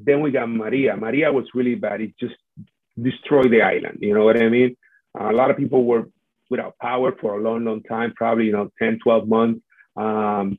then 0.00 0.20
we 0.20 0.30
got 0.30 0.48
Maria. 0.48 0.96
Maria 0.96 1.32
was 1.32 1.46
really 1.54 1.74
bad. 1.74 2.00
It 2.00 2.14
just 2.18 2.36
destroyed 3.00 3.50
the 3.50 3.62
island. 3.62 3.98
You 4.00 4.14
know 4.14 4.24
what 4.24 4.36
I 4.36 4.48
mean? 4.48 4.76
A 5.18 5.32
lot 5.32 5.50
of 5.50 5.56
people 5.56 5.84
were 5.84 6.08
without 6.50 6.78
power 6.78 7.12
for 7.20 7.38
a 7.38 7.42
long, 7.42 7.64
long 7.64 7.82
time, 7.82 8.12
probably, 8.14 8.46
you 8.46 8.52
know, 8.52 8.70
10, 8.78 8.98
12 9.02 9.28
months. 9.28 9.60
Um, 9.96 10.58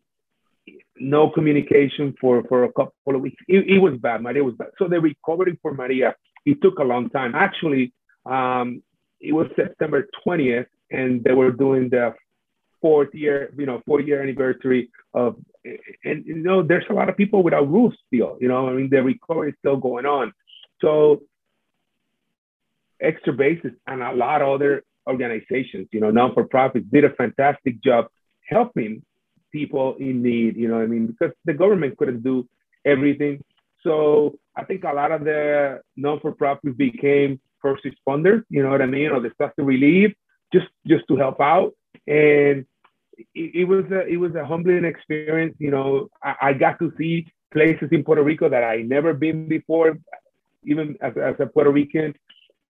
no 1.00 1.30
communication 1.30 2.16
for, 2.20 2.44
for 2.50 2.64
a 2.64 2.74
couple 2.74 3.16
of 3.16 3.22
weeks. 3.22 3.38
It, 3.48 3.70
it, 3.70 3.80
was 3.80 3.98
bad. 4.00 4.22
Maria 4.22 4.44
was 4.44 4.56
bad. 4.56 4.70
So 4.78 4.88
the 4.88 5.00
recovery 5.00 5.58
for 5.62 5.74
Maria, 5.74 6.16
it 6.46 6.62
took 6.62 6.80
a 6.80 6.84
long 6.84 7.10
time. 7.10 7.36
Actually, 7.36 7.94
um, 8.26 8.82
it 9.22 9.32
was 9.32 9.48
September 9.56 10.08
20th, 10.26 10.66
and 10.92 11.24
they 11.24 11.34
were 11.34 11.52
doing 11.52 11.90
the 11.90 12.14
fourth 12.82 13.14
year, 13.14 13.54
you 13.58 13.66
know, 13.66 13.82
four 13.86 14.02
year 14.02 14.22
anniversary 14.22 14.90
of, 15.14 15.36
and 16.04 16.26
you 16.26 16.36
know, 16.36 16.64
there's 16.64 16.86
a 16.90 16.94
lot 16.94 17.10
of 17.10 17.18
people 17.18 17.44
without 17.44 17.70
roofs 17.72 17.98
still. 18.08 18.38
You 18.40 18.48
know, 18.48 18.68
I 18.70 18.74
mean, 18.74 18.90
the 18.90 19.04
recovery 19.04 19.50
is 19.50 19.56
still 19.60 19.78
going 19.78 20.06
on. 20.06 20.34
So 20.82 21.22
extra 23.02 23.34
bases 23.34 23.74
and 23.86 24.02
a 24.02 24.14
lot 24.14 24.42
of 24.42 24.50
other 24.50 24.84
organizations, 25.08 25.88
you 25.92 26.00
know, 26.00 26.12
non-for-profits 26.12 26.86
did 26.92 27.06
a 27.06 27.12
fantastic 27.12 27.82
job 27.82 28.08
helping 28.44 29.04
people 29.52 29.96
in 29.96 30.22
need, 30.22 30.56
you 30.58 30.68
know 30.68 30.82
I 30.82 30.86
mean? 30.86 31.08
Because 31.08 31.34
the 31.46 31.54
government 31.54 31.98
couldn't 31.98 32.24
do 32.24 32.48
everything. 32.86 33.44
So 33.82 34.38
I 34.56 34.64
think 34.66 34.84
a 34.84 34.92
lot 34.92 35.12
of 35.12 35.24
the 35.24 35.82
non-for-profits 35.96 36.76
became 36.76 37.40
first 37.62 37.84
responders, 37.86 38.44
you 38.50 38.64
know 38.64 38.70
what 38.70 38.82
I 38.82 38.86
mean, 38.86 39.10
or 39.12 39.22
disaster 39.22 39.64
relief, 39.64 40.14
just 40.54 40.68
just 40.86 41.08
to 41.08 41.16
help 41.16 41.40
out. 41.40 41.74
And 42.08 42.66
it, 43.18 43.56
it 43.56 43.66
was 43.66 43.86
a 43.92 44.06
it 44.06 44.18
was 44.18 44.36
a 44.36 44.46
humbling 44.46 44.86
experience. 44.86 45.56
You 45.60 45.72
know, 45.72 46.10
I, 46.24 46.36
I, 46.42 46.54
got 46.54 46.80
to 46.80 46.94
see 46.98 47.28
places 47.52 47.90
in 47.92 48.04
Puerto 48.04 48.24
Rico 48.24 48.50
that 48.50 48.64
I 48.64 48.78
never 48.84 49.14
been 49.14 49.48
before, 49.48 49.98
even 50.64 50.98
as, 51.02 51.14
as 51.18 51.36
a 51.40 51.46
Puerto 51.48 51.72
Rican 51.72 52.14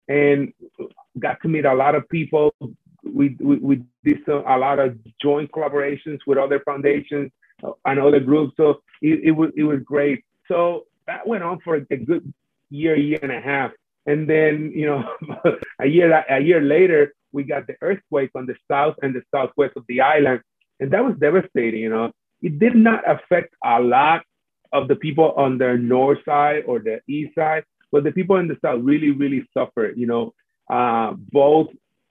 and 0.08 0.54
got 1.20 1.42
to 1.42 1.48
meet 1.48 1.66
a 1.66 1.74
lot 1.74 1.96
of 1.96 2.08
people. 2.10 2.54
We, 3.04 3.36
we, 3.40 3.58
we 3.58 3.84
did 4.04 4.20
some, 4.26 4.44
a 4.48 4.58
lot 4.58 4.80
of 4.80 4.98
joint 5.22 5.52
collaborations 5.52 6.20
with 6.26 6.38
other 6.38 6.60
foundations 6.66 7.32
uh, 7.64 7.72
and 7.86 8.00
other 8.00 8.20
groups. 8.20 8.54
So 8.58 8.82
it, 9.02 9.22
it, 9.26 9.32
was, 9.32 9.52
it 9.56 9.64
was 9.64 9.80
great. 9.84 10.24
So 10.48 10.86
that 11.08 11.28
went 11.28 11.44
on 11.44 11.60
for 11.64 11.76
a 11.76 11.82
good 11.82 12.34
year, 12.70 12.96
year 12.96 13.20
and 13.22 13.32
a 13.32 13.42
half. 13.42 13.72
And 14.08 14.30
then, 14.30 14.72
you 14.76 14.86
know, 14.86 15.04
a 15.80 15.88
year, 15.88 16.24
a 16.30 16.40
year 16.40 16.62
later, 16.62 17.14
we 17.36 17.44
got 17.44 17.68
the 17.68 17.76
earthquake 17.82 18.32
on 18.36 18.46
the 18.48 18.56
south 18.72 18.96
and 19.04 19.14
the 19.14 19.22
southwest 19.34 19.74
of 19.76 19.84
the 19.88 20.02
island. 20.02 20.42
And 20.80 20.90
that 20.92 21.04
was 21.04 21.16
devastating, 21.20 21.82
you 21.82 21.90
know. 21.90 22.12
It 22.42 22.60
did 22.60 22.76
not 22.76 23.02
affect 23.10 23.54
a 23.64 23.80
lot 23.80 24.24
of 24.74 24.88
the 24.88 24.96
people 24.96 25.32
on 25.38 25.58
the 25.58 25.78
north 25.96 26.20
side 26.26 26.64
or 26.68 26.80
the 26.80 27.00
east 27.08 27.36
side, 27.36 27.64
but 27.92 28.04
the 28.04 28.12
people 28.12 28.38
in 28.38 28.48
the 28.48 28.58
South 28.64 28.82
really, 28.84 29.12
really 29.12 29.48
suffered, 29.56 29.94
you 29.98 30.08
know, 30.08 30.34
uh, 30.70 31.14
both 31.32 31.68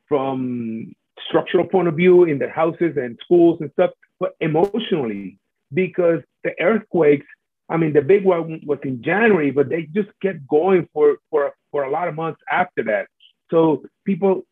from 0.08 0.92
structural 1.28 1.66
point 1.66 1.88
of 1.88 1.96
view 1.96 2.24
in 2.24 2.38
their 2.38 2.50
houses 2.50 2.96
and 2.96 3.18
schools 3.24 3.58
and 3.60 3.70
stuff, 3.72 3.90
but 4.20 4.32
emotionally, 4.40 5.38
because 5.72 6.20
the 6.42 6.52
earthquakes, 6.60 7.26
I 7.68 7.76
mean, 7.76 7.92
the 7.92 8.02
big 8.02 8.24
one 8.24 8.60
was 8.66 8.78
in 8.84 9.02
January, 9.02 9.50
but 9.50 9.68
they 9.68 9.82
just 9.98 10.08
kept 10.22 10.46
going 10.48 10.88
for, 10.92 11.16
for, 11.30 11.52
for 11.70 11.84
a 11.84 11.90
lot 11.90 12.08
of 12.08 12.14
months 12.14 12.40
after 12.50 12.82
that. 12.84 13.06
So 13.50 13.84
people 14.04 14.42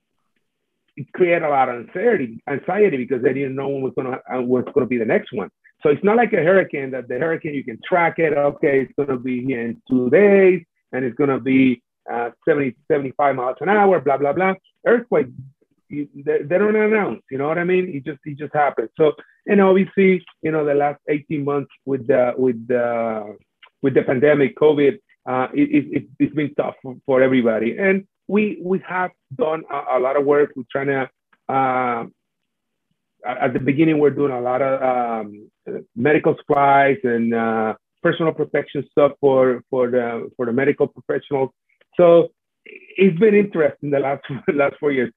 create 1.15 1.43
a 1.43 1.49
lot 1.49 1.69
of 1.69 1.87
anxiety, 1.87 2.43
anxiety 2.49 2.97
because 2.97 3.23
they 3.23 3.33
didn't 3.33 3.55
know 3.55 3.69
when 3.69 3.83
was 3.83 3.93
gonna 3.97 4.21
uh, 4.33 4.73
gonna 4.73 4.87
be 4.87 4.99
the 4.99 5.05
next 5.05 5.33
one. 5.33 5.51
So 5.83 5.89
it's 5.89 6.05
not 6.05 6.17
like 6.17 6.33
a 6.33 6.37
hurricane 6.37 6.93
that 6.93 7.09
the 7.09 7.19
hurricane 7.19 7.55
you 7.55 7.65
can 7.65 7.79
track 7.85 8.19
it. 8.19 8.33
Okay, 8.33 8.81
it's 8.83 8.93
gonna 8.97 9.19
be 9.19 9.45
here 9.45 9.63
in 9.63 9.83
two 9.89 10.11
days 10.11 10.65
and 10.93 11.05
it's 11.05 11.17
going 11.17 11.31
to 11.31 11.41
be 11.41 11.83
uh, 12.11 12.31
70, 12.47 12.77
75 12.91 13.37
miles 13.37 13.57
an 13.61 13.69
hour, 13.69 14.01
blah, 14.01 14.17
blah, 14.17 14.33
blah. 14.33 14.55
Earthquake, 14.87 15.29
you, 15.89 16.09
they, 16.15 16.43
they, 16.43 16.59
don't 16.59 16.77
announce, 16.77 17.23
you 17.31 17.39
know 17.39 17.49
what 17.49 17.59
I 17.59 17.65
mean? 17.65 17.89
It 17.89 18.05
just, 18.05 18.21
it 18.25 18.39
just 18.39 18.55
happens. 18.55 18.91
So, 18.99 19.13
and 19.47 19.61
obviously, 19.61 20.25
you 20.43 20.53
know, 20.53 20.65
the 20.65 20.75
last 20.75 21.01
18 21.09 21.45
months 21.45 21.71
with 21.85 22.07
the, 22.07 22.33
with 22.37 22.67
the, 22.69 23.37
with 23.83 23.95
the 23.95 24.03
pandemic, 24.03 24.57
COVID, 24.57 24.99
uh, 25.29 25.49
it, 25.55 26.05
it, 26.21 26.25
has 26.25 26.35
been 26.35 26.55
tough 26.55 26.75
for, 27.07 27.23
everybody. 27.23 27.77
And 27.79 28.07
we, 28.29 28.61
we 28.63 28.83
have 28.89 29.11
done 29.35 29.65
a, 29.71 29.99
a 29.99 30.01
lot 30.01 30.17
of 30.17 30.25
work. 30.25 30.53
We're 30.57 30.65
trying 30.71 30.89
to, 30.89 31.11
uh, 31.53 32.05
at 33.27 33.53
the 33.53 33.61
beginning, 33.61 33.99
we're 33.99 34.11
doing 34.11 34.33
a 34.33 34.41
lot 34.41 34.63
of 34.63 35.25
um, 35.25 35.51
medical 35.95 36.37
supplies 36.37 36.99
and 37.05 37.35
uh, 37.35 37.75
personal 38.03 38.33
protection 38.33 38.85
stuff 38.91 39.13
for 39.21 39.63
for 39.71 39.91
the 39.91 40.29
for 40.37 40.47
the 40.47 40.53
medical 40.53 40.87
professionals. 40.89 41.51
So 41.97 42.33
it's 42.65 43.19
been 43.19 43.35
interesting 43.35 43.91
the 43.91 44.01
last 44.01 44.23
last 44.55 44.75
four 44.81 44.93
years. 44.93 45.13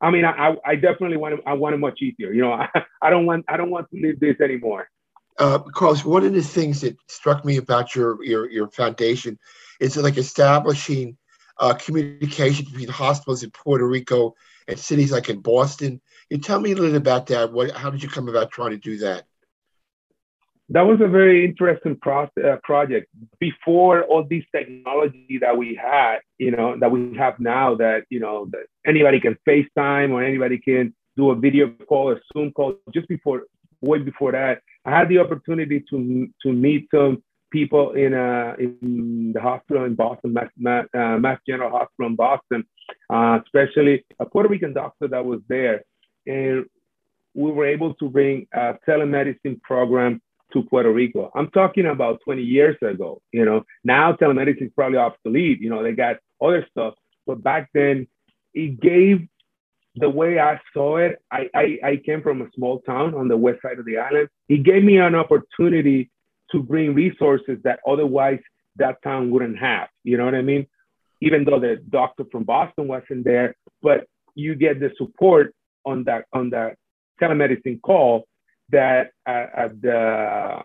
I 0.00 0.10
mean, 0.10 0.24
I 0.24 0.56
I 0.64 0.74
definitely 0.74 1.18
want 1.18 1.36
to, 1.36 1.42
I 1.46 1.52
want 1.52 1.74
it 1.74 1.78
much 1.78 2.00
easier. 2.00 2.32
You 2.32 2.42
know, 2.42 2.52
I, 2.52 2.68
I 3.02 3.10
don't 3.10 3.26
want 3.26 3.44
I 3.48 3.56
don't 3.56 3.70
want 3.70 3.88
to 3.90 4.00
live 4.00 4.20
this 4.20 4.40
anymore. 4.40 4.88
Uh, 5.38 5.58
Carlos, 5.58 6.04
one 6.04 6.24
of 6.24 6.32
the 6.32 6.42
things 6.42 6.80
that 6.82 6.96
struck 7.08 7.44
me 7.44 7.56
about 7.56 7.94
your 7.94 8.22
your 8.24 8.50
your 8.50 8.68
foundation 8.68 9.38
is 9.80 9.96
like 9.96 10.16
establishing 10.16 11.16
uh, 11.60 11.74
communication 11.74 12.64
between 12.64 12.88
hospitals 12.88 13.42
in 13.42 13.50
Puerto 13.50 13.86
Rico 13.86 14.34
and 14.66 14.78
cities 14.78 15.12
like 15.12 15.28
in 15.28 15.40
Boston. 15.40 16.00
You 16.28 16.38
tell 16.38 16.60
me 16.60 16.72
a 16.72 16.76
little 16.76 16.96
about 16.96 17.26
that. 17.26 17.52
What 17.52 17.70
how 17.72 17.90
did 17.90 18.02
you 18.02 18.08
come 18.08 18.28
about 18.28 18.50
trying 18.50 18.70
to 18.70 18.78
do 18.78 18.98
that? 18.98 19.24
that 20.70 20.82
was 20.82 21.00
a 21.00 21.08
very 21.08 21.44
interesting 21.44 21.96
pro- 22.00 22.30
uh, 22.44 22.56
project 22.62 23.08
before 23.40 24.04
all 24.04 24.24
this 24.24 24.44
technology 24.54 25.38
that 25.40 25.56
we 25.56 25.74
had 25.74 26.18
you 26.38 26.50
know 26.50 26.76
that 26.78 26.90
we 26.90 27.14
have 27.16 27.38
now 27.40 27.74
that 27.74 28.04
you 28.08 28.20
know 28.20 28.46
that 28.52 28.66
anybody 28.86 29.20
can 29.20 29.36
facetime 29.46 30.10
or 30.10 30.22
anybody 30.22 30.58
can 30.58 30.94
do 31.16 31.30
a 31.30 31.34
video 31.34 31.68
call 31.88 32.10
or 32.10 32.20
zoom 32.32 32.52
call 32.52 32.74
just 32.94 33.08
before 33.08 33.42
way 33.80 33.98
before 33.98 34.32
that 34.32 34.60
i 34.84 34.90
had 34.96 35.08
the 35.08 35.18
opportunity 35.18 35.82
to 35.90 36.28
to 36.40 36.52
meet 36.52 36.86
some 36.94 37.22
people 37.50 37.92
in 37.92 38.14
uh 38.14 38.54
in 38.58 39.32
the 39.34 39.40
hospital 39.40 39.84
in 39.84 39.94
boston 39.94 40.32
mass, 40.32 40.48
mass, 40.56 40.86
uh, 40.94 41.18
mass 41.18 41.38
general 41.46 41.70
hospital 41.70 42.08
in 42.08 42.16
boston 42.16 42.64
uh, 43.12 43.38
especially 43.44 44.04
a 44.18 44.26
puerto 44.26 44.48
rican 44.48 44.72
doctor 44.72 45.08
that 45.08 45.24
was 45.24 45.40
there 45.48 45.82
and 46.26 46.66
we 47.34 47.50
were 47.50 47.66
able 47.66 47.94
to 47.94 48.08
bring 48.08 48.46
a 48.52 48.74
telemedicine 48.88 49.60
program 49.62 50.20
to 50.52 50.62
Puerto 50.64 50.92
Rico. 50.92 51.30
I'm 51.34 51.48
talking 51.50 51.86
about 51.86 52.20
20 52.24 52.42
years 52.42 52.76
ago. 52.82 53.22
You 53.32 53.44
know, 53.44 53.64
now 53.84 54.12
telemedicine 54.12 54.66
is 54.66 54.72
probably 54.74 54.98
obsolete. 54.98 55.60
You 55.60 55.70
know, 55.70 55.82
they 55.82 55.92
got 55.92 56.16
other 56.40 56.66
stuff, 56.70 56.94
but 57.26 57.42
back 57.42 57.70
then 57.72 58.08
it 58.54 58.80
gave 58.80 59.26
the 59.96 60.10
way 60.10 60.38
I 60.38 60.60
saw 60.72 60.96
it. 60.96 61.22
I, 61.30 61.48
I, 61.54 61.78
I 61.84 61.96
came 62.04 62.22
from 62.22 62.42
a 62.42 62.48
small 62.54 62.80
town 62.80 63.14
on 63.14 63.28
the 63.28 63.36
west 63.36 63.60
side 63.62 63.78
of 63.78 63.84
the 63.84 63.98
island. 63.98 64.28
It 64.48 64.62
gave 64.62 64.82
me 64.82 64.98
an 64.98 65.14
opportunity 65.14 66.10
to 66.52 66.62
bring 66.62 66.94
resources 66.94 67.58
that 67.64 67.80
otherwise 67.86 68.40
that 68.76 69.02
town 69.02 69.30
wouldn't 69.30 69.58
have. 69.58 69.88
You 70.04 70.16
know 70.16 70.24
what 70.24 70.34
I 70.34 70.42
mean? 70.42 70.66
Even 71.20 71.44
though 71.44 71.60
the 71.60 71.76
doctor 71.88 72.24
from 72.30 72.44
Boston 72.44 72.88
wasn't 72.88 73.24
there, 73.24 73.54
but 73.82 74.06
you 74.34 74.54
get 74.54 74.80
the 74.80 74.90
support 74.96 75.54
on 75.84 76.04
that 76.04 76.24
on 76.32 76.50
that 76.50 76.76
telemedicine 77.20 77.80
call 77.82 78.26
that 78.70 79.10
at, 79.26 79.52
at 79.56 79.82
the 79.82 80.62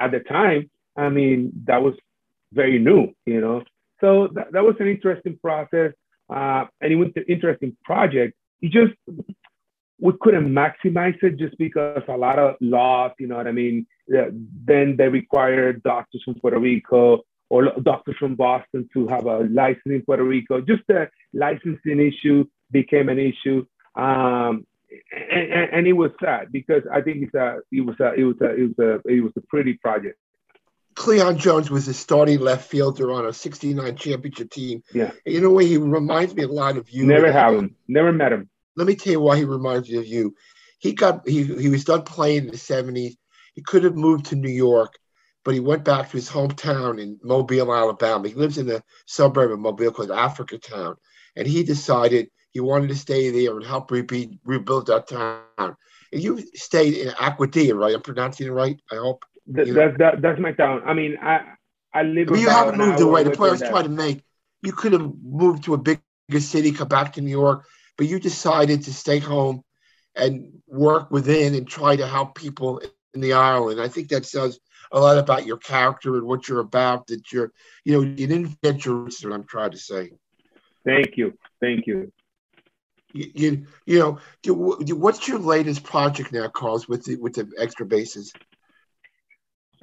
at 0.00 0.10
the 0.10 0.20
time, 0.20 0.70
I 0.96 1.08
mean, 1.08 1.52
that 1.66 1.82
was 1.82 1.94
very 2.52 2.78
new, 2.78 3.12
you 3.26 3.40
know. 3.40 3.62
So 4.00 4.28
that, 4.34 4.52
that 4.52 4.64
was 4.64 4.74
an 4.80 4.88
interesting 4.88 5.38
process, 5.40 5.92
uh, 6.28 6.64
and 6.80 6.92
it 6.92 6.96
was 6.96 7.10
an 7.16 7.24
interesting 7.28 7.76
project. 7.84 8.34
It 8.60 8.72
just 8.72 8.94
we 10.00 10.12
couldn't 10.20 10.52
maximize 10.52 11.22
it 11.22 11.38
just 11.38 11.56
because 11.58 12.02
a 12.08 12.16
lot 12.16 12.38
of 12.38 12.56
laws, 12.60 13.12
you 13.18 13.28
know 13.28 13.36
what 13.36 13.46
I 13.46 13.52
mean. 13.52 13.86
Then 14.08 14.96
they 14.96 15.08
required 15.08 15.82
doctors 15.82 16.22
from 16.24 16.34
Puerto 16.34 16.58
Rico 16.58 17.22
or 17.48 17.70
doctors 17.82 18.16
from 18.18 18.34
Boston 18.34 18.88
to 18.94 19.06
have 19.08 19.26
a 19.26 19.40
license 19.40 19.82
in 19.84 20.02
Puerto 20.02 20.24
Rico. 20.24 20.60
Just 20.60 20.82
the 20.88 21.10
licensing 21.34 22.00
issue 22.00 22.44
became 22.70 23.08
an 23.08 23.18
issue. 23.18 23.66
Um, 23.94 24.66
and, 25.30 25.52
and, 25.52 25.70
and, 25.72 25.86
it 25.86 25.92
was 25.92 26.10
sad 26.22 26.50
because 26.50 26.82
I 26.90 27.02
think 27.02 27.24
it's 27.24 27.34
a, 27.34 27.58
it 27.70 27.82
was 27.82 27.96
a, 28.00 28.14
it 28.14 28.24
was 28.24 28.36
a, 28.40 28.54
it 28.54 28.62
was 28.62 28.78
a, 28.78 29.08
it 29.08 29.20
was 29.22 29.32
a 29.36 29.42
pretty 29.42 29.74
project. 29.74 30.18
Cleon 30.94 31.38
Jones 31.38 31.70
was 31.70 31.88
a 31.88 31.94
starting 31.94 32.40
left 32.40 32.68
fielder 32.68 33.12
on 33.12 33.26
a 33.26 33.32
69 33.32 33.96
championship 33.96 34.50
team. 34.50 34.82
Yeah. 34.92 35.12
In 35.24 35.44
a 35.44 35.50
way, 35.50 35.66
he 35.66 35.76
reminds 35.76 36.34
me 36.34 36.42
a 36.44 36.48
lot 36.48 36.76
of 36.76 36.90
you. 36.90 37.06
Never 37.06 37.32
have 37.32 37.54
him. 37.54 37.76
Never 37.88 38.12
met 38.12 38.32
him. 38.32 38.48
Let 38.76 38.86
me 38.86 38.94
tell 38.94 39.12
you 39.12 39.20
why 39.20 39.36
he 39.36 39.44
reminds 39.44 39.90
me 39.90 39.98
of 39.98 40.06
you. 40.06 40.34
He 40.78 40.94
got 40.94 41.28
he 41.28 41.44
he 41.44 41.68
was 41.68 41.84
done 41.84 42.02
playing 42.02 42.46
in 42.46 42.50
the 42.50 42.56
70s. 42.56 43.16
He 43.54 43.62
could 43.62 43.84
have 43.84 43.96
moved 43.96 44.26
to 44.26 44.36
New 44.36 44.50
York, 44.50 44.94
but 45.44 45.54
he 45.54 45.60
went 45.60 45.84
back 45.84 46.10
to 46.10 46.16
his 46.16 46.30
hometown 46.30 47.00
in 47.00 47.18
Mobile, 47.22 47.74
Alabama. 47.74 48.28
He 48.28 48.34
lives 48.34 48.58
in 48.58 48.70
a 48.70 48.82
suburb 49.06 49.52
of 49.52 49.58
Mobile 49.58 49.90
called 49.90 50.10
Africatown. 50.10 50.96
And 51.36 51.46
he 51.46 51.62
decided 51.62 52.30
he 52.50 52.60
wanted 52.60 52.88
to 52.88 52.96
stay 52.96 53.30
there 53.30 53.56
and 53.56 53.64
help 53.64 53.90
re- 53.90 54.38
rebuild 54.44 54.86
that 54.86 55.08
town. 55.08 55.42
And 55.58 56.22
you 56.22 56.44
stayed 56.54 56.94
in 56.94 57.08
Aguadilla, 57.14 57.74
right? 57.74 57.94
I'm 57.94 58.02
pronouncing 58.02 58.46
it 58.46 58.50
right, 58.50 58.78
I 58.90 58.96
hope. 58.96 59.24
That, 59.48 59.66
that's, 59.74 59.98
that, 59.98 60.22
that's 60.22 60.40
my 60.40 60.52
town. 60.52 60.82
I 60.84 60.92
mean, 60.92 61.16
I, 61.20 61.40
I 61.94 62.02
live 62.02 62.28
mean, 62.28 62.42
you 62.42 62.48
haven't 62.48 62.78
moved 62.78 63.00
away. 63.00 63.22
The 63.22 63.30
point 63.30 63.48
I 63.48 63.52
was 63.52 63.62
trying 63.62 63.84
to 63.84 63.90
make, 63.90 64.22
you 64.62 64.72
could 64.72 64.92
have 64.92 65.10
moved 65.22 65.64
to 65.64 65.74
a 65.74 65.78
bigger 65.78 66.00
city, 66.38 66.72
come 66.72 66.88
back 66.88 67.14
to 67.14 67.20
New 67.20 67.30
York, 67.30 67.66
but 67.96 68.06
you 68.06 68.20
decided 68.20 68.82
to 68.84 68.94
stay 68.94 69.18
home 69.18 69.62
and 70.14 70.52
work 70.66 71.10
within 71.10 71.54
and 71.54 71.66
try 71.66 71.96
to 71.96 72.06
help 72.06 72.34
people 72.34 72.80
in 73.14 73.20
the 73.20 73.34
island. 73.34 73.80
I 73.80 73.88
think 73.88 74.08
that 74.08 74.26
says 74.26 74.58
a 74.90 75.00
lot 75.00 75.18
about 75.18 75.46
your 75.46 75.56
character 75.56 76.16
and 76.16 76.26
what 76.26 76.48
you're 76.48 76.60
about. 76.60 77.06
That 77.08 77.32
you're, 77.32 77.52
you 77.84 77.92
know, 77.92 78.00
you 78.00 78.26
didn't 78.26 78.60
get 78.62 78.84
your 78.84 78.96
roots. 78.96 79.24
What 79.24 79.32
I'm 79.32 79.44
trying 79.44 79.72
to 79.72 79.78
say. 79.78 80.10
Thank 80.84 81.16
you, 81.16 81.36
thank 81.60 81.86
you. 81.86 82.12
You, 83.12 83.30
you, 83.34 83.66
you 83.84 83.98
know, 83.98 84.18
do, 84.42 84.78
do, 84.82 84.96
what's 84.96 85.28
your 85.28 85.38
latest 85.38 85.84
project 85.84 86.32
now, 86.32 86.48
Carlos, 86.48 86.88
with 86.88 87.04
the 87.04 87.16
with 87.16 87.34
the 87.34 87.50
extra 87.58 87.86
bases? 87.86 88.32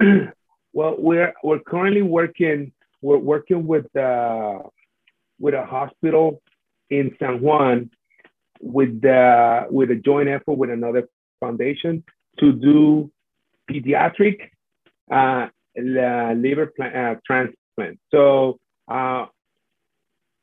well, 0.00 0.96
we're 0.98 1.32
we're 1.42 1.60
currently 1.60 2.02
working. 2.02 2.72
We're 3.02 3.18
working 3.18 3.66
with 3.66 3.94
uh, 3.96 4.58
with 5.38 5.54
a 5.54 5.64
hospital 5.64 6.42
in 6.90 7.16
San 7.18 7.40
Juan 7.40 7.90
with 8.60 9.00
the 9.00 9.66
with 9.70 9.90
a 9.90 9.96
joint 9.96 10.28
effort 10.28 10.58
with 10.58 10.70
another 10.70 11.08
foundation 11.40 12.04
to 12.38 12.52
do 12.52 13.10
pediatric 13.70 14.50
uh, 15.10 15.48
liver 15.76 16.72
uh, 16.80 17.14
transplant. 17.26 17.98
So 18.10 18.58
uh, 18.88 19.26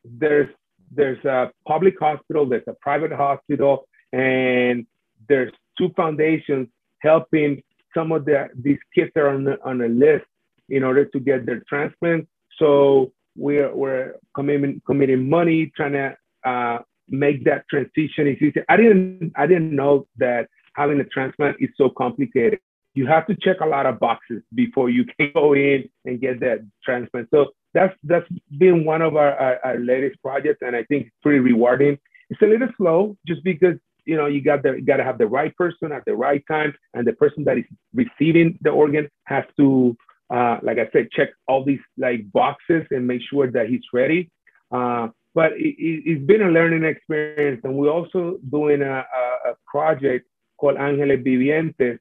there's 0.04 0.50
there's 0.92 1.24
a 1.26 1.52
public 1.68 1.96
hospital, 2.00 2.46
there's 2.46 2.64
a 2.68 2.76
private 2.82 3.12
hospital, 3.12 3.86
and 4.14 4.86
there's 5.28 5.52
two 5.78 5.90
foundations 5.96 6.68
helping 7.00 7.62
some 7.94 8.12
of 8.12 8.26
the 8.26 8.50
these 8.56 8.80
kids 8.96 9.12
that 9.16 9.22
are 9.22 9.30
on 9.30 9.44
the, 9.44 9.58
on 9.64 9.78
list 10.00 10.26
in 10.70 10.84
order 10.84 11.06
to 11.06 11.20
get 11.20 11.46
their 11.46 11.62
transplant. 11.68 12.28
So 12.58 13.12
we're 13.36 13.74
we're 13.74 14.14
committing 14.36 14.82
committing 14.86 15.30
money 15.30 15.72
trying 15.76 15.94
to 15.94 16.18
uh, 16.46 16.80
make 17.10 17.44
that 17.46 17.66
transition. 17.70 18.24
I 18.70 18.78
didn't 18.78 19.34
I 19.36 19.46
didn't 19.48 19.76
know 19.76 20.08
that 20.18 20.48
having 20.74 21.00
a 21.00 21.06
transplant 21.06 21.58
is 21.60 21.70
so 21.78 21.90
complicated. 21.90 22.60
You 22.98 23.06
have 23.06 23.28
to 23.28 23.36
check 23.36 23.58
a 23.62 23.66
lot 23.76 23.86
of 23.86 24.00
boxes 24.00 24.42
before 24.56 24.90
you 24.90 25.06
can 25.18 25.32
go 25.34 25.54
in 25.54 25.90
and 26.06 26.20
get 26.20 26.40
that 26.40 26.60
transplant. 26.84 27.28
So 27.32 27.40
that's 27.74 27.96
that's 28.04 28.28
been 28.58 28.86
one 28.86 29.02
of 29.02 29.16
our, 29.16 29.34
our, 29.46 29.60
our 29.64 29.80
latest 29.80 30.22
projects, 30.22 30.60
and 30.62 30.76
I 30.76 30.84
think 30.86 31.08
it's 31.08 31.16
pretty 31.22 31.40
rewarding. 31.40 31.98
It's 32.32 32.42
a 32.42 32.46
little 32.46 32.70
slow 32.78 33.18
just 33.28 33.44
because 33.44 33.76
you 34.06 34.16
know 34.16 34.26
you 34.26 34.42
got 34.42 34.64
the 34.64 34.72
you 34.74 34.86
got 34.94 34.98
to 34.98 35.04
have 35.04 35.20
the 35.20 35.28
right 35.28 35.56
person 35.56 35.92
at 35.92 36.04
the 36.06 36.16
right 36.16 36.44
time, 36.48 36.74
and 36.96 37.06
the 37.06 37.14
person 37.14 37.44
that 37.44 37.58
is 37.60 37.66
receiving 37.94 38.58
the 38.62 38.72
organ 38.72 39.08
has 39.26 39.46
to, 39.58 39.96
uh, 40.34 40.58
like 40.64 40.80
I 40.80 40.90
said, 40.92 41.12
check 41.12 41.30
all 41.48 41.64
these 41.64 41.86
like 41.98 42.32
boxes 42.32 42.84
and 42.90 43.06
make 43.06 43.22
sure 43.30 43.52
that 43.52 43.70
he's 43.70 43.88
ready. 43.94 44.32
Uh, 44.72 45.10
but 45.36 45.52
it, 45.56 46.18
has 46.18 46.26
been 46.26 46.42
a 46.42 46.50
learning 46.50 46.84
experience, 46.84 47.62
and 47.64 47.76
we're 47.76 47.92
also 47.92 48.40
doing 48.50 48.82
a, 48.82 49.06
a, 49.22 49.52
a 49.52 49.54
project 49.68 50.26
called 50.58 50.78
Ángeles 50.78 51.24
Vivientes 51.24 52.00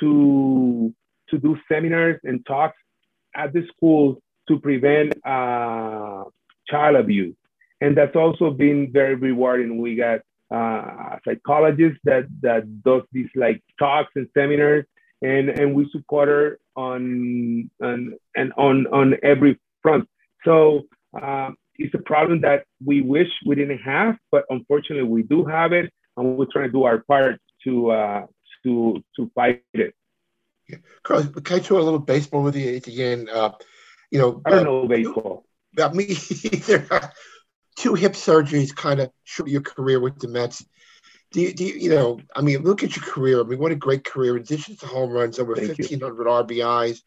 to 0.00 0.94
to 1.30 1.38
do 1.38 1.56
seminars 1.70 2.20
and 2.24 2.44
talks 2.46 2.76
at 3.34 3.52
the 3.52 3.66
schools 3.74 4.18
to 4.48 4.58
prevent 4.58 5.14
uh, 5.26 6.24
child 6.68 6.96
abuse. 6.96 7.36
And 7.80 7.96
that's 7.96 8.16
also 8.16 8.50
been 8.50 8.92
very 8.92 9.14
rewarding. 9.14 9.80
We 9.80 9.96
got 9.96 10.20
uh, 10.54 11.16
psychologists 11.26 11.98
that, 12.04 12.26
that 12.42 12.82
does 12.82 13.02
these 13.12 13.28
like 13.34 13.62
talks 13.78 14.10
and 14.14 14.28
seminars 14.34 14.84
and, 15.22 15.48
and 15.48 15.74
we 15.74 15.88
support 15.90 16.28
her 16.28 16.58
on, 16.76 17.70
on 17.82 18.14
and 18.34 18.52
on, 18.56 18.86
on 18.88 19.14
every 19.22 19.58
front. 19.82 20.08
So 20.44 20.82
uh, 21.20 21.50
it's 21.76 21.94
a 21.94 21.98
problem 21.98 22.42
that 22.42 22.64
we 22.84 23.00
wish 23.00 23.28
we 23.46 23.54
didn't 23.54 23.78
have, 23.78 24.16
but 24.30 24.44
unfortunately 24.50 25.08
we 25.08 25.22
do 25.22 25.44
have 25.44 25.72
it 25.72 25.92
and 26.16 26.36
we're 26.36 26.46
trying 26.52 26.68
to 26.68 26.72
do 26.72 26.84
our 26.84 27.02
part 27.08 27.40
to, 27.64 27.90
uh, 27.90 28.26
to, 28.64 29.04
to 29.16 29.30
fight 29.34 29.62
it. 29.72 29.94
Yeah. 30.68 30.78
Carlos, 31.02 31.28
can 31.42 31.56
I 31.56 31.60
throw 31.60 31.78
a 31.78 31.82
little 31.82 31.98
baseball 31.98 32.42
with 32.42 32.56
you 32.56 32.76
at 32.76 32.84
the 32.84 33.02
end? 33.02 33.28
Uh, 33.28 33.52
you 34.10 34.18
know, 34.18 34.40
I 34.44 34.50
don't 34.50 34.60
uh, 34.60 34.62
know 34.64 34.88
baseball. 34.88 35.46
About 35.74 35.94
me 35.94 36.04
either. 36.44 36.86
Two 37.76 37.94
hip 37.94 38.12
surgeries 38.12 38.74
kind 38.74 39.00
of 39.00 39.10
shoot 39.24 39.48
your 39.48 39.60
career 39.60 39.98
with 39.98 40.18
the 40.20 40.28
Mets. 40.28 40.64
Do 41.32 41.40
you, 41.40 41.52
do 41.52 41.64
you, 41.64 41.74
you, 41.74 41.90
know, 41.90 42.20
I 42.36 42.40
mean, 42.40 42.62
look 42.62 42.84
at 42.84 42.94
your 42.94 43.04
career. 43.04 43.40
I 43.40 43.42
mean, 43.42 43.58
what 43.58 43.72
a 43.72 43.76
great 43.76 44.04
career. 44.04 44.36
In 44.36 44.42
addition 44.42 44.76
to 44.76 44.86
home 44.86 45.10
runs, 45.10 45.40
over 45.40 45.56
Thank 45.56 45.70
1,500 45.70 45.98
you. 45.98 46.62
RBIs, 46.62 47.00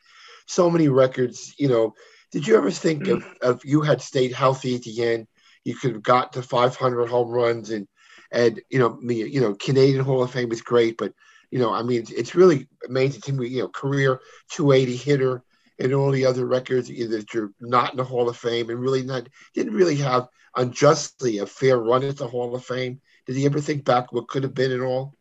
so 0.45 0.69
many 0.69 0.89
records. 0.89 1.55
You 1.57 1.69
know, 1.69 1.93
did 2.33 2.45
you 2.45 2.57
ever 2.57 2.69
think 2.69 3.03
mm. 3.03 3.17
if, 3.17 3.37
if 3.41 3.65
you 3.65 3.81
had 3.81 4.01
stayed 4.01 4.33
healthy 4.33 4.75
at 4.75 4.83
the 4.83 5.03
end, 5.03 5.27
you 5.63 5.75
could 5.75 5.93
have 5.93 6.03
got 6.03 6.33
to 6.33 6.41
500 6.41 7.07
home 7.07 7.29
runs 7.29 7.69
and, 7.69 7.87
and 8.31 8.61
you 8.69 8.79
know, 8.79 8.97
me, 9.01 9.23
you 9.23 9.39
know, 9.39 9.55
Canadian 9.55 10.03
Hall 10.03 10.23
of 10.23 10.31
Fame 10.31 10.51
is 10.51 10.61
great, 10.61 10.97
but 10.97 11.13
you 11.51 11.59
know, 11.59 11.73
I 11.73 11.83
mean, 11.83 12.05
it's 12.09 12.35
really 12.35 12.67
amazing 12.87 13.21
to 13.21 13.33
me. 13.33 13.47
You 13.47 13.63
know, 13.63 13.67
career 13.69 14.19
280 14.51 14.95
hitter, 14.97 15.43
and 15.79 15.93
all 15.93 16.11
the 16.11 16.25
other 16.25 16.45
records 16.45 16.89
either 16.89 17.17
that 17.17 17.33
you're 17.33 17.51
not 17.59 17.91
in 17.91 17.97
the 17.97 18.03
Hall 18.03 18.29
of 18.29 18.37
Fame 18.37 18.69
and 18.69 18.79
really 18.79 19.03
not 19.03 19.27
didn't 19.53 19.73
really 19.73 19.97
have 19.97 20.27
unjustly 20.55 21.37
a 21.37 21.45
fair 21.45 21.77
run 21.77 22.03
at 22.03 22.17
the 22.17 22.27
Hall 22.27 22.55
of 22.55 22.65
Fame. 22.65 23.01
Did 23.25 23.35
he 23.35 23.45
ever 23.45 23.59
think 23.59 23.85
back 23.85 24.11
what 24.11 24.27
could 24.27 24.43
have 24.43 24.53
been 24.53 24.71
and 24.71 24.81
all? 24.81 25.13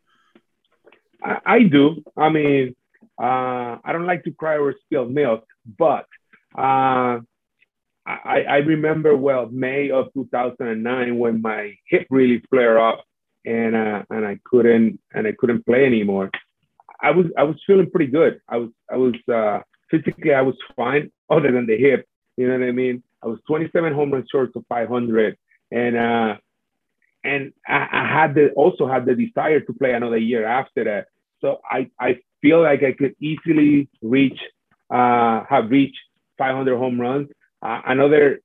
I, 1.22 1.38
I 1.44 1.62
do. 1.64 2.02
I 2.16 2.30
mean, 2.30 2.74
uh, 3.20 3.78
I 3.84 3.92
don't 3.92 4.06
like 4.06 4.24
to 4.24 4.30
cry 4.30 4.56
over 4.56 4.74
spilled 4.84 5.10
milk, 5.10 5.44
but 5.78 6.06
uh, 6.56 7.20
I, 8.06 8.44
I 8.48 8.56
remember 8.58 9.16
well 9.16 9.48
May 9.50 9.90
of 9.90 10.12
2009 10.14 11.18
when 11.18 11.42
my 11.42 11.74
hip 11.88 12.06
really 12.08 12.42
flared 12.48 12.78
up 12.78 13.04
and 13.46 13.76
uh, 13.76 14.02
and 14.10 14.26
I 14.26 14.38
couldn't 14.44 14.98
and 15.14 15.26
I 15.26 15.32
couldn't 15.38 15.64
play 15.64 15.86
anymore. 15.86 16.30
I 17.00 17.12
was 17.12 17.26
I 17.38 17.44
was 17.44 17.56
feeling 17.66 17.90
pretty 17.90 18.10
good. 18.10 18.40
I 18.48 18.56
was 18.58 18.70
I 18.90 18.96
was 18.96 19.14
uh, 19.32 19.60
physically 19.90 20.34
I 20.34 20.42
was 20.42 20.56
fine, 20.74 21.10
other 21.30 21.52
than 21.52 21.66
the 21.66 21.78
hip. 21.78 22.06
You 22.36 22.48
know 22.48 22.58
what 22.58 22.68
I 22.68 22.72
mean? 22.72 23.02
I 23.22 23.28
was 23.28 23.38
27 23.46 23.94
home 23.94 24.10
runs 24.10 24.28
short 24.30 24.50
of 24.54 24.64
500, 24.68 25.38
and 25.70 25.96
uh, 25.96 26.36
and 27.24 27.52
I, 27.66 27.88
I 27.92 28.20
had 28.20 28.34
the 28.34 28.50
also 28.50 28.86
had 28.86 29.06
the 29.06 29.14
desire 29.14 29.60
to 29.60 29.72
play 29.72 29.92
another 29.92 30.18
year 30.18 30.46
after 30.46 30.84
that. 30.84 31.06
So 31.40 31.60
I 31.70 31.90
I 32.00 32.18
feel 32.42 32.62
like 32.62 32.82
I 32.82 32.92
could 32.92 33.14
easily 33.20 33.88
reach 34.02 34.38
uh, 34.90 35.44
have 35.48 35.70
reached 35.70 35.98
500 36.38 36.76
home 36.76 37.00
runs. 37.00 37.28
Uh, 37.62 37.80
another 37.86 38.40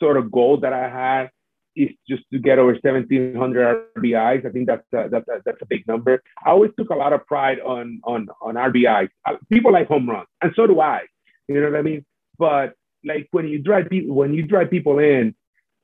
sort 0.00 0.16
of 0.16 0.30
goal 0.30 0.58
that 0.58 0.72
I 0.72 0.88
had 0.88 1.30
is 1.76 1.90
just 2.08 2.24
to 2.32 2.38
get 2.38 2.58
over 2.58 2.72
1700 2.72 3.94
RBIs. 3.96 4.46
I 4.46 4.50
think 4.50 4.66
that's 4.66 4.86
a, 4.92 5.08
that's 5.08 5.28
a, 5.28 5.42
that's 5.44 5.62
a 5.62 5.66
big 5.66 5.86
number. 5.86 6.22
I 6.44 6.50
always 6.50 6.70
took 6.78 6.90
a 6.90 6.94
lot 6.94 7.12
of 7.12 7.26
pride 7.26 7.60
on 7.60 8.00
on 8.04 8.28
on 8.40 8.54
RBIs. 8.54 9.08
People 9.50 9.72
like 9.72 9.88
home 9.88 10.08
runs, 10.08 10.28
and 10.42 10.52
so 10.56 10.66
do 10.66 10.80
I. 10.80 11.02
You 11.48 11.60
know 11.60 11.70
what 11.70 11.78
I 11.78 11.82
mean? 11.82 12.04
But 12.38 12.74
like 13.04 13.28
when 13.30 13.48
you 13.48 13.58
drive 13.58 13.88
people 13.88 14.14
when 14.14 14.34
you 14.34 14.42
drive 14.42 14.70
people 14.70 14.98
in, 14.98 15.34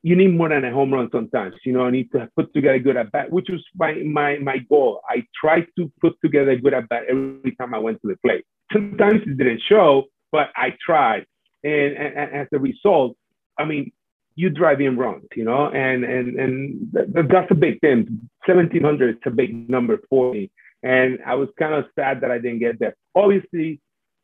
you 0.02 0.16
need 0.16 0.37
more 0.37 0.48
than 0.48 0.64
a 0.64 0.72
home 0.72 0.92
run 0.92 1.09
sometimes. 1.12 1.55
You 1.64 1.72
know, 1.72 1.85
I 1.85 1.90
need 1.90 2.11
to 2.12 2.28
put 2.37 2.52
together 2.52 2.78
good 2.78 2.96
at 2.96 3.12
bat, 3.12 3.31
which 3.31 3.48
was 3.48 3.62
my 3.76 3.94
my 3.94 4.38
my 4.38 4.59
goal. 4.59 5.00
I 5.09 5.24
tried 5.40 5.66
to 5.78 5.92
put 6.00 6.14
together 6.24 6.57
good 6.57 6.74
at 6.74 6.88
bat 6.88 7.05
every 7.09 7.55
time 7.59 7.74
I 7.74 7.78
went 7.78 8.00
to 8.02 8.09
the 8.09 8.16
plate. 8.24 8.44
Sometimes 8.72 9.22
it 9.26 9.37
didn't 9.37 9.62
show, 9.68 10.05
but 10.33 10.48
I 10.57 10.74
tried, 10.85 11.26
and, 11.62 11.92
and, 11.92 12.16
and 12.16 12.33
as 12.33 12.48
a 12.52 12.59
result, 12.59 13.16
I 13.59 13.64
mean, 13.64 13.92
you 14.35 14.51
drive 14.51 14.81
in 14.81 14.97
runs, 14.97 15.27
you 15.35 15.45
know, 15.45 15.68
and 15.68 16.05
and 16.05 16.38
and 16.38 16.92
that's 16.92 17.51
a 17.51 17.55
big 17.55 17.81
thing. 17.81 18.29
Seventeen 18.47 18.83
hundred 18.83 19.16
is 19.16 19.23
a 19.27 19.31
big 19.31 19.68
number 19.68 19.99
for 20.09 20.33
me, 20.33 20.51
and 20.83 21.18
I 21.27 21.35
was 21.35 21.49
kind 21.59 21.75
of 21.75 21.85
sad 21.95 22.23
that 22.23 22.31
I 22.31 22.38
didn't 22.38 22.61
get 22.61 22.79
there. 22.79 22.97
Obviously, 23.14 23.81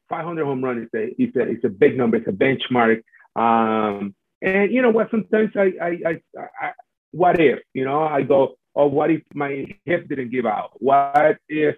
500 0.09 0.45
home 0.45 0.65
run 0.65 0.83
is 0.83 0.89
a 0.95 1.09
is 1.21 1.35
a, 1.37 1.49
is 1.49 1.65
a 1.65 1.69
big 1.69 1.97
number. 1.97 2.17
It's 2.17 2.29
a 2.29 2.33
benchmark. 2.33 3.03
Um, 3.37 4.15
and 4.41 4.73
you 4.73 4.83
know 4.83 4.91
what? 4.91 5.11
Sometimes 5.11 5.51
I, 5.57 5.73
I, 5.81 5.99
I, 6.07 6.21
I, 6.61 6.73
what 7.11 7.41
if? 7.41 7.61
You 7.75 7.85
know, 7.85 8.03
I 8.03 8.23
go, 8.23 8.55
oh, 8.75 8.87
what 8.87 9.11
if 9.11 9.23
my 9.35 9.67
hip 9.85 10.09
didn't 10.09 10.31
give 10.31 10.47
out? 10.47 10.71
What 10.75 11.39
if? 11.49 11.77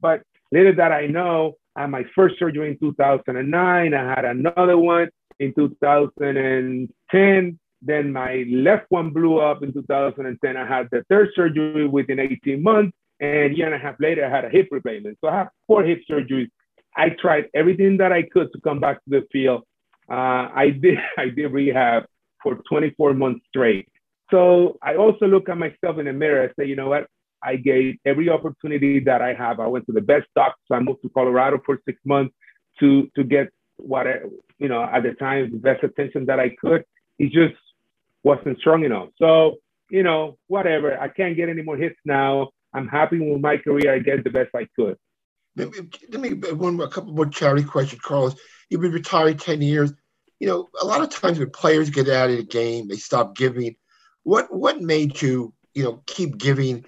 But 0.00 0.22
little 0.52 0.74
that 0.76 0.92
I 0.92 1.06
know, 1.06 1.54
I 1.74 1.80
had 1.82 1.90
my 1.90 2.04
first 2.14 2.38
surgery 2.38 2.70
in 2.70 2.78
2009. 2.78 3.94
I 3.94 4.08
had 4.08 4.24
another 4.24 4.78
one 4.78 5.08
in 5.40 5.52
2010. 5.54 7.58
Then 7.84 8.12
my 8.12 8.44
left 8.48 8.86
one 8.88 9.10
blew 9.10 9.38
up 9.38 9.62
in 9.62 9.72
2010. 9.72 10.56
I 10.56 10.66
had 10.66 10.88
the 10.90 11.04
third 11.08 11.28
surgery 11.34 11.86
within 11.86 12.18
18 12.18 12.62
months. 12.62 12.96
And 13.20 13.52
a 13.52 13.56
year 13.56 13.66
and 13.66 13.74
a 13.74 13.78
half 13.78 13.96
later, 14.00 14.24
I 14.24 14.30
had 14.30 14.44
a 14.44 14.48
hip 14.48 14.68
replacement. 14.70 15.18
So 15.20 15.28
I 15.28 15.36
have 15.36 15.48
four 15.66 15.84
hip 15.84 16.00
surgeries. 16.10 16.48
I 16.96 17.10
tried 17.10 17.46
everything 17.54 17.98
that 17.98 18.12
I 18.12 18.22
could 18.22 18.52
to 18.52 18.60
come 18.60 18.80
back 18.80 19.04
to 19.04 19.10
the 19.10 19.22
field. 19.32 19.62
Uh, 20.08 20.48
I 20.54 20.70
did 20.70 20.98
I 21.18 21.28
did 21.28 21.52
rehab 21.52 22.04
for 22.42 22.56
24 22.68 23.14
months 23.14 23.44
straight. 23.48 23.88
So 24.30 24.78
I 24.82 24.96
also 24.96 25.26
look 25.26 25.48
at 25.48 25.58
myself 25.58 25.98
in 25.98 26.06
the 26.06 26.12
mirror 26.12 26.44
and 26.44 26.52
say, 26.58 26.66
you 26.66 26.76
know 26.76 26.88
what? 26.88 27.06
I 27.42 27.56
gave 27.56 27.96
every 28.06 28.30
opportunity 28.30 29.00
that 29.00 29.20
I 29.20 29.34
have. 29.34 29.60
I 29.60 29.66
went 29.66 29.86
to 29.86 29.92
the 29.92 30.00
best 30.00 30.26
doctors. 30.34 30.64
I 30.72 30.80
moved 30.80 31.02
to 31.02 31.10
Colorado 31.10 31.60
for 31.64 31.78
six 31.84 31.98
months 32.04 32.34
to 32.80 33.08
to 33.16 33.24
get 33.24 33.48
what 33.76 34.06
I, 34.06 34.20
you 34.58 34.68
know 34.68 34.82
at 34.82 35.02
the 35.02 35.12
time 35.12 35.50
the 35.50 35.58
best 35.58 35.84
attention 35.84 36.26
that 36.26 36.40
I 36.40 36.50
could. 36.60 36.84
It 37.18 37.32
just 37.32 37.54
wasn't 38.24 38.58
strong 38.58 38.84
enough. 38.84 39.10
So 39.18 39.56
you 39.90 40.02
know 40.02 40.38
whatever. 40.48 40.98
I 40.98 41.08
can't 41.08 41.36
get 41.36 41.48
any 41.48 41.62
more 41.62 41.76
hits 41.76 41.98
now. 42.04 42.50
I'm 42.74 42.88
happy 42.88 43.20
with 43.20 43.40
my 43.40 43.58
career. 43.58 43.94
I 43.94 44.00
get 44.00 44.24
the 44.24 44.30
best 44.30 44.50
I 44.54 44.66
could. 44.74 44.96
Let 45.56 46.20
me 46.20 46.30
one 46.30 46.80
a 46.80 46.88
couple 46.88 47.12
more 47.12 47.26
charity 47.26 47.62
questions, 47.62 48.00
Carlos. 48.00 48.34
You've 48.68 48.80
been 48.80 48.92
retired 48.92 49.38
ten 49.38 49.62
years. 49.62 49.92
You 50.40 50.48
know, 50.48 50.68
a 50.80 50.84
lot 50.84 51.02
of 51.02 51.10
times 51.10 51.38
when 51.38 51.50
players 51.50 51.90
get 51.90 52.08
out 52.08 52.30
of 52.30 52.36
the 52.36 52.44
game, 52.44 52.88
they 52.88 52.96
stop 52.96 53.36
giving. 53.36 53.76
What 54.24 54.52
what 54.52 54.80
made 54.80 55.22
you 55.22 55.54
you 55.74 55.84
know 55.84 56.02
keep 56.06 56.38
giving 56.38 56.84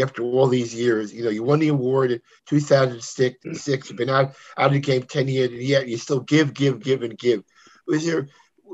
after 0.00 0.22
all 0.22 0.46
these 0.46 0.72
years? 0.72 1.12
You 1.12 1.24
know, 1.24 1.30
you 1.30 1.42
won 1.42 1.58
the 1.58 1.68
award 1.68 2.12
in 2.12 2.20
2006. 2.46 3.90
You've 3.90 3.98
been 3.98 4.10
out 4.10 4.34
out 4.56 4.66
of 4.66 4.72
the 4.72 4.80
game 4.80 5.02
ten 5.02 5.26
years, 5.26 5.50
and 5.50 5.62
yet 5.62 5.88
you 5.88 5.96
still 5.96 6.20
give, 6.20 6.54
give, 6.54 6.78
give, 6.78 7.02
and 7.02 7.18
give. 7.18 7.42
Was 7.88 8.06
there 8.06 8.28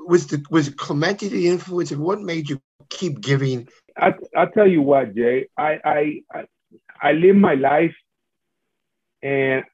was 0.06 0.26
the 0.28 0.44
was 0.50 0.68
Clemente 0.70 1.28
the 1.28 1.48
influence, 1.48 1.90
and 1.90 2.00
what 2.00 2.20
made 2.20 2.48
you 2.48 2.60
keep 2.88 3.20
giving? 3.20 3.68
I 3.96 4.14
I'll 4.36 4.50
tell 4.50 4.66
you 4.66 4.82
what, 4.82 5.14
Jay. 5.14 5.48
I 5.56 5.78
I 5.84 6.22
I, 6.32 6.44
I 7.02 7.12
live 7.12 7.36
my 7.36 7.54
life 7.54 7.94
and 9.22 9.64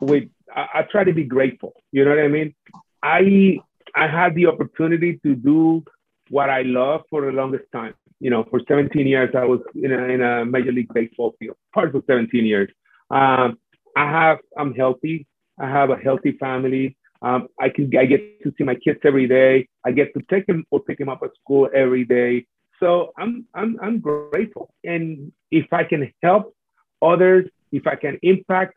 with 0.00 0.24
I, 0.54 0.66
I, 0.74 0.82
try 0.82 1.04
to 1.04 1.12
be 1.12 1.24
grateful. 1.24 1.74
You 1.92 2.04
know 2.04 2.10
what 2.10 2.20
I 2.20 2.28
mean? 2.28 2.54
I 3.02 3.58
I 3.94 4.06
had 4.06 4.34
the 4.34 4.46
opportunity 4.46 5.20
to 5.24 5.34
do 5.34 5.84
what 6.28 6.50
I 6.50 6.62
love 6.62 7.02
for 7.10 7.22
the 7.22 7.32
longest 7.32 7.64
time. 7.72 7.94
You 8.20 8.30
know, 8.30 8.44
for 8.50 8.60
17 8.66 9.06
years 9.06 9.30
I 9.34 9.44
was 9.44 9.60
in 9.74 9.92
a, 9.92 10.02
in 10.04 10.22
a 10.22 10.44
major 10.44 10.72
league 10.72 10.92
baseball 10.92 11.34
field. 11.38 11.56
Part 11.74 11.94
of 11.94 12.04
17 12.06 12.44
years. 12.44 12.70
Um, 13.10 13.58
I 13.96 14.10
have 14.10 14.38
I'm 14.56 14.74
healthy. 14.74 15.26
I 15.58 15.68
have 15.68 15.90
a 15.90 15.96
healthy 15.96 16.32
family. 16.32 16.96
Um, 17.22 17.48
I 17.60 17.68
can 17.68 17.90
I 17.96 18.06
get 18.06 18.42
to 18.42 18.52
see 18.56 18.64
my 18.64 18.74
kids 18.74 19.00
every 19.04 19.28
day. 19.28 19.68
I 19.84 19.92
get 19.92 20.12
to 20.14 20.22
take 20.30 20.46
them 20.46 20.64
or 20.70 20.80
pick 20.80 20.98
them 20.98 21.08
up 21.08 21.20
at 21.22 21.30
school 21.42 21.68
every 21.74 22.04
day. 22.04 22.46
So 22.80 23.12
I'm 23.18 23.46
I'm 23.54 23.78
I'm 23.82 24.00
grateful. 24.00 24.72
And 24.84 25.32
if 25.50 25.72
I 25.72 25.84
can 25.84 26.12
help 26.22 26.54
others 27.02 27.46
if 27.72 27.86
I 27.86 27.96
can 27.96 28.18
impact 28.22 28.74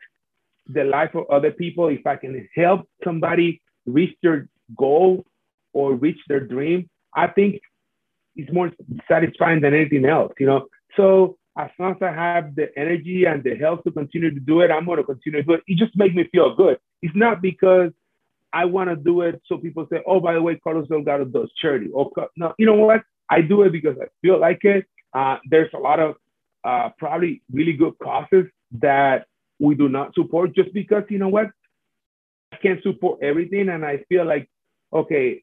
the 0.66 0.84
life 0.84 1.14
of 1.14 1.28
other 1.30 1.50
people, 1.50 1.88
if 1.88 2.06
I 2.06 2.16
can 2.16 2.48
help 2.54 2.88
somebody 3.02 3.60
reach 3.86 4.16
their 4.22 4.48
goal 4.76 5.24
or 5.72 5.94
reach 5.94 6.18
their 6.28 6.40
dream, 6.40 6.88
I 7.14 7.26
think 7.28 7.60
it's 8.36 8.52
more 8.52 8.72
satisfying 9.08 9.60
than 9.60 9.74
anything 9.74 10.04
else, 10.04 10.32
you 10.38 10.46
know. 10.46 10.66
So 10.96 11.36
as 11.58 11.70
long 11.78 11.92
as 11.92 12.02
I 12.02 12.12
have 12.12 12.54
the 12.54 12.68
energy 12.76 13.24
and 13.26 13.42
the 13.44 13.56
health 13.56 13.84
to 13.84 13.92
continue 13.92 14.32
to 14.32 14.40
do 14.40 14.60
it, 14.60 14.70
I'm 14.70 14.86
going 14.86 14.98
to 14.98 15.04
continue 15.04 15.42
to 15.42 15.46
do 15.46 15.54
it. 15.54 15.62
It 15.66 15.78
just 15.78 15.96
makes 15.96 16.14
me 16.14 16.28
feel 16.32 16.54
good. 16.54 16.78
It's 17.02 17.14
not 17.14 17.42
because 17.42 17.90
I 18.54 18.64
want 18.66 18.88
to 18.88 18.96
do 18.96 19.22
it 19.22 19.42
so 19.46 19.58
people 19.58 19.86
say, 19.90 20.00
oh, 20.06 20.20
by 20.20 20.34
the 20.34 20.40
way, 20.40 20.54
Carlos 20.62 20.86
Delgado 20.88 21.24
does 21.24 21.50
charity. 21.60 21.90
Or 21.92 22.08
no, 22.36 22.54
you 22.56 22.66
know 22.66 22.74
what? 22.74 23.02
I 23.28 23.40
do 23.40 23.62
it 23.62 23.72
because 23.72 23.96
I 24.00 24.06
feel 24.22 24.38
like 24.38 24.64
it. 24.64 24.86
Uh, 25.12 25.38
there's 25.50 25.72
a 25.74 25.78
lot 25.78 25.98
of 25.98 26.14
uh, 26.62 26.90
probably 26.96 27.42
really 27.52 27.72
good 27.72 27.94
causes 28.00 28.46
that 28.80 29.26
we 29.58 29.74
do 29.74 29.88
not 29.88 30.14
support 30.14 30.54
just 30.54 30.72
because, 30.72 31.02
you 31.08 31.18
know 31.18 31.28
what, 31.28 31.48
I 32.52 32.56
can't 32.56 32.82
support 32.82 33.20
everything. 33.22 33.68
And 33.70 33.84
I 33.84 34.04
feel 34.08 34.24
like, 34.24 34.48
okay, 34.92 35.42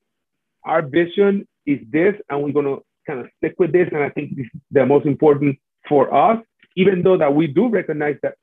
our 0.63 0.82
vision 0.82 1.47
is 1.65 1.80
this, 1.89 2.15
and 2.30 2.41
we're 2.41 2.54
going 2.54 2.65
to 2.65 2.82
kind 3.06 3.19
of 3.19 3.28
stick 3.38 3.56
with 3.60 3.74
this. 3.74 3.89
And 3.91 4.02
I 4.02 4.10
think 4.10 4.38
this 4.38 4.45
is 4.45 4.62
the 4.71 4.86
most 4.86 5.06
important 5.06 5.58
for 5.89 6.13
us, 6.13 6.41
even 6.78 7.04
though 7.04 7.17
that 7.17 7.36
we 7.36 7.47
do 7.47 7.67
recognize 7.67 8.15
that 8.24 8.36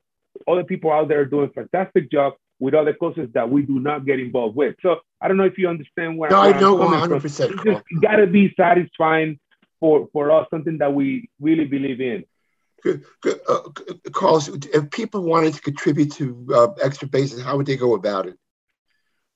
other 0.46 0.64
people 0.64 0.92
out 0.92 1.08
there 1.08 1.20
are 1.20 1.24
doing 1.24 1.50
fantastic 1.54 2.10
job 2.10 2.34
with 2.60 2.74
other 2.74 2.92
causes 2.92 3.28
that 3.34 3.48
we 3.48 3.62
do 3.62 3.78
not 3.78 4.04
get 4.04 4.18
involved 4.18 4.56
with. 4.56 4.74
So 4.82 4.96
I 5.20 5.28
don't 5.28 5.36
know 5.36 5.44
if 5.44 5.58
you 5.58 5.68
understand 5.68 6.18
where, 6.18 6.30
no, 6.30 6.40
I 6.40 6.58
know 6.58 6.76
100%. 6.76 7.24
It's 7.24 7.38
just 7.38 8.02
got 8.02 8.16
to 8.16 8.26
be 8.26 8.52
satisfying 8.56 9.38
for, 9.80 10.08
for 10.12 10.30
us, 10.30 10.46
something 10.50 10.78
that 10.78 10.92
we 10.92 11.28
really 11.40 11.66
believe 11.66 12.00
in. 12.00 12.24
Good, 12.82 13.04
good. 13.22 13.40
Uh, 13.48 13.60
Carlos, 14.12 14.48
if 14.48 14.90
people 14.90 15.22
wanted 15.22 15.54
to 15.54 15.60
contribute 15.60 16.12
to 16.12 16.46
uh, 16.54 16.68
extra 16.82 17.08
bases, 17.08 17.42
how 17.42 17.56
would 17.56 17.66
they 17.66 17.76
go 17.76 17.94
about 17.94 18.26
it? 18.26 18.36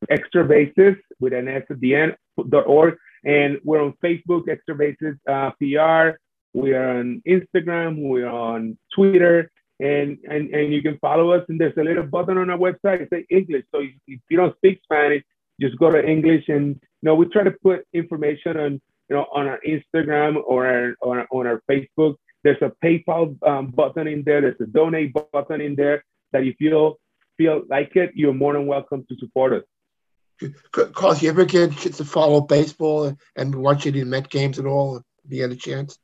extra 0.09 0.45
bases 0.45 0.95
with 1.19 1.33
an 1.33 1.47
s 1.47 1.63
at 1.69 1.79
the 1.79 1.95
end. 1.95 2.15
dot 2.49 2.67
org, 2.67 2.95
and 3.23 3.59
we're 3.63 3.81
on 3.81 3.93
Facebook, 4.03 4.49
Extra 4.49 4.75
Bases 4.75 5.15
uh, 5.29 5.51
PR. 5.59 6.17
We 6.53 6.73
are 6.73 6.99
on 6.99 7.21
Instagram, 7.27 7.97
we're 7.97 8.29
on 8.29 8.77
Twitter, 8.93 9.51
and, 9.79 10.17
and, 10.29 10.53
and 10.53 10.73
you 10.73 10.81
can 10.81 10.97
follow 10.99 11.31
us. 11.31 11.43
And 11.49 11.59
there's 11.59 11.77
a 11.77 11.83
little 11.83 12.03
button 12.03 12.37
on 12.37 12.49
our 12.49 12.57
website, 12.57 13.01
it 13.01 13.09
says 13.11 13.23
English. 13.29 13.63
So 13.73 13.81
if, 13.81 13.91
if 14.07 14.19
you 14.29 14.37
don't 14.37 14.55
speak 14.57 14.79
Spanish, 14.83 15.23
just 15.59 15.77
go 15.79 15.89
to 15.89 16.05
English. 16.05 16.45
And, 16.49 16.75
you 16.75 17.03
know, 17.03 17.15
we 17.15 17.25
try 17.27 17.43
to 17.43 17.55
put 17.63 17.85
information 17.93 18.57
on, 18.57 18.73
you 19.09 19.15
know, 19.15 19.25
on 19.33 19.47
our 19.47 19.59
Instagram 19.67 20.41
or 20.45 20.67
our, 20.67 20.95
on, 21.01 21.19
our, 21.19 21.27
on 21.31 21.47
our 21.47 21.61
Facebook. 21.69 22.15
There's 22.43 22.61
a 22.61 22.71
PayPal 22.83 23.41
um, 23.47 23.67
button 23.67 24.07
in 24.07 24.23
there. 24.23 24.41
There's 24.41 24.59
a 24.59 24.65
donate 24.65 25.13
button 25.13 25.61
in 25.61 25.75
there 25.75 26.03
that 26.31 26.43
if 26.43 26.55
you 26.59 26.97
feel 27.37 27.63
like 27.69 27.95
it, 27.95 28.11
you're 28.15 28.33
more 28.33 28.53
than 28.53 28.67
welcome 28.67 29.05
to 29.09 29.15
support 29.17 29.53
us. 29.53 30.51
Carlos, 30.71 31.21
you 31.21 31.29
ever 31.29 31.45
get 31.45 31.71
to 31.77 32.05
follow 32.05 32.41
baseball 32.41 33.15
and, 33.35 33.55
watch 33.55 33.87
any 33.87 34.03
Met 34.03 34.29
games 34.29 34.59
at 34.59 34.65
all? 34.65 34.97
If 34.97 35.31
you 35.31 35.41
had 35.41 35.51
a 35.51 35.55
chance? 35.55 35.97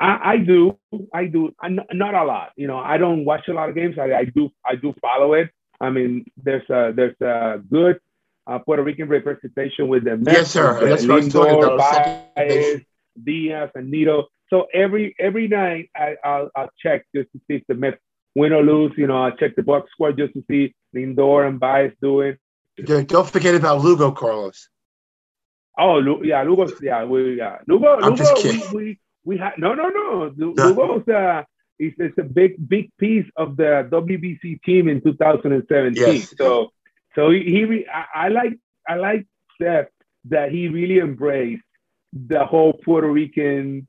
I, 0.00 0.32
I 0.32 0.36
do, 0.36 0.78
I 1.12 1.24
do, 1.26 1.54
not 1.62 2.14
a 2.14 2.24
lot. 2.24 2.52
You 2.56 2.66
know, 2.66 2.78
I 2.78 2.98
don't 2.98 3.24
watch 3.24 3.48
a 3.48 3.52
lot 3.52 3.68
of 3.68 3.74
games. 3.74 3.96
I, 3.98 4.12
I 4.12 4.24
do, 4.24 4.50
I 4.64 4.76
do 4.76 4.94
follow 5.00 5.32
it. 5.32 5.50
I 5.80 5.90
mean, 5.90 6.26
there's 6.36 6.68
a 6.70 6.92
there's 6.94 7.20
a 7.20 7.58
good 7.70 8.00
uh, 8.46 8.58
Puerto 8.58 8.82
Rican 8.82 9.08
representation 9.08 9.88
with 9.88 10.04
the 10.04 10.16
Mets, 10.16 10.36
yes, 10.36 10.50
sir. 10.50 10.88
That's 10.88 11.02
what 11.02 11.10
I 11.10 11.14
was 11.16 11.32
talking 11.32 11.62
about. 11.62 12.34
Baez, 12.34 12.80
Diaz 13.22 13.70
and 13.74 13.90
Nido. 13.90 14.26
So 14.50 14.66
every 14.72 15.14
every 15.18 15.48
night 15.48 15.90
I, 15.94 16.16
will 16.24 16.50
I'll 16.56 16.70
check 16.82 17.04
just 17.14 17.30
to 17.32 17.38
see 17.46 17.56
if 17.56 17.62
the 17.68 17.74
Mets 17.74 17.98
win 18.34 18.52
or 18.52 18.62
lose. 18.62 18.92
You 18.96 19.06
know, 19.06 19.22
I 19.22 19.30
check 19.30 19.56
the 19.56 19.62
box 19.62 19.90
score 19.92 20.12
just 20.12 20.34
to 20.34 20.44
see 20.50 20.74
Lindor 20.94 21.46
and 21.46 21.60
Baez 21.60 21.92
doing. 22.00 22.36
Don't 22.84 23.28
forget 23.28 23.54
about 23.54 23.80
Lugo, 23.80 24.12
Carlos. 24.12 24.68
Oh, 25.76 26.22
yeah, 26.22 26.42
Lugo. 26.42 26.68
Yeah, 26.80 27.04
we 27.04 27.36
yeah 27.36 27.58
Lugo. 27.66 27.98
I'm 28.00 28.14
Lugo. 28.14 28.42
We, 28.42 28.62
we 28.72 29.00
we 29.24 29.36
had 29.36 29.54
no, 29.58 29.74
no, 29.74 29.88
no. 29.88 30.32
Lugo's 30.36 31.06
uh, 31.08 31.42
is 31.78 31.92
it's 31.98 32.18
a 32.18 32.22
big, 32.22 32.68
big 32.68 32.90
piece 32.98 33.26
of 33.36 33.56
the 33.56 33.88
WBC 33.90 34.62
team 34.62 34.88
in 34.88 35.00
2017. 35.00 35.94
Yes. 35.94 36.34
So, 36.36 36.72
so 37.14 37.30
he, 37.30 37.44
he 37.44 37.86
I, 37.92 38.26
I 38.26 38.28
like, 38.28 38.58
I 38.88 38.94
like 38.96 39.26
Seth 39.60 39.88
that 40.26 40.50
he 40.50 40.68
really 40.68 40.98
embraced 40.98 41.62
the 42.12 42.44
whole 42.44 42.72
Puerto 42.72 43.08
Rican 43.08 43.86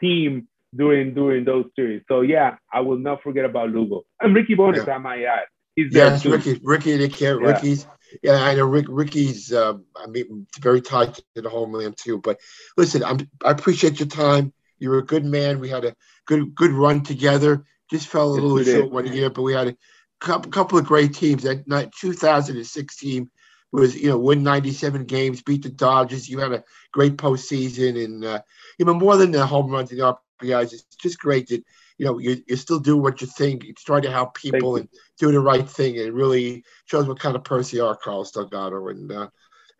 team 0.00 0.48
during 0.74 1.14
during 1.14 1.44
those 1.44 1.66
series. 1.76 2.02
So 2.08 2.20
yeah, 2.20 2.56
I 2.72 2.80
will 2.80 2.98
not 2.98 3.22
forget 3.22 3.44
about 3.44 3.70
Lugo 3.70 4.04
and 4.20 4.34
Ricky 4.34 4.54
Bones. 4.54 4.78
Yeah. 4.86 4.94
I 4.94 4.98
might 4.98 5.24
add. 5.24 5.44
He's 5.74 5.94
yes, 5.94 6.24
Ricky, 6.26 6.58
Ricky, 6.62 6.96
they 6.96 7.08
can't. 7.08 7.40
Yeah. 7.40 7.52
Ricky's. 7.52 7.86
Yeah, 8.22 8.42
I 8.42 8.54
know 8.54 8.66
Rick, 8.66 8.86
Ricky's. 8.88 9.52
Uh, 9.52 9.74
I 9.94 10.06
mean, 10.06 10.46
very 10.60 10.80
tied 10.80 11.14
to 11.14 11.22
the 11.36 11.48
homeland 11.48 11.96
too. 11.96 12.18
But 12.18 12.40
listen, 12.76 13.04
I'm, 13.04 13.18
I 13.44 13.52
appreciate 13.52 14.00
your 14.00 14.08
time. 14.08 14.52
You're 14.78 14.98
a 14.98 15.06
good 15.06 15.24
man. 15.24 15.60
We 15.60 15.68
had 15.68 15.84
a 15.84 15.94
good 16.26 16.54
good 16.54 16.72
run 16.72 17.02
together. 17.02 17.64
Just 17.90 18.08
fell 18.08 18.32
a 18.32 18.34
yes, 18.34 18.42
little 18.42 18.80
short 18.80 18.92
one 18.92 19.12
year, 19.12 19.30
but 19.30 19.42
we 19.42 19.52
had 19.52 19.68
a 19.68 19.76
couple, 20.20 20.50
couple 20.50 20.78
of 20.78 20.84
great 20.84 21.14
teams. 21.14 21.44
That 21.44 21.92
2006 22.00 22.96
team 22.96 23.30
was 23.72 23.96
you 23.96 24.08
know 24.08 24.18
win 24.18 24.42
97 24.42 25.04
games, 25.04 25.42
beat 25.42 25.62
the 25.62 25.68
Dodgers. 25.68 26.28
You 26.28 26.38
had 26.38 26.52
a 26.52 26.64
great 26.92 27.16
postseason, 27.16 28.02
and 28.02 28.24
uh, 28.24 28.40
you 28.78 28.86
know 28.86 28.94
more 28.94 29.16
than 29.16 29.30
the 29.30 29.46
home 29.46 29.70
runs 29.70 29.90
and 29.90 30.00
the 30.00 30.16
RBIs. 30.42 30.72
It's 30.72 30.96
just 30.96 31.18
great 31.18 31.48
that 31.48 31.64
you 31.98 32.06
know 32.06 32.18
you, 32.18 32.42
you 32.46 32.56
still 32.56 32.78
do 32.78 32.96
what 32.96 33.20
you 33.20 33.26
think. 33.26 33.64
It's 33.64 33.84
trying 33.84 34.02
to 34.02 34.10
help 34.10 34.34
people 34.34 34.76
and 34.76 34.88
do 35.18 35.32
the 35.32 35.40
right 35.40 35.68
thing. 35.68 35.98
And 35.98 36.06
it 36.06 36.14
really 36.14 36.64
shows 36.86 37.06
what 37.06 37.20
kind 37.20 37.36
of 37.36 37.44
person 37.44 37.78
you 37.78 37.84
are, 37.84 37.96
Carlos 37.96 38.30
Delgado. 38.30 38.88
And 38.88 39.12
uh, 39.12 39.28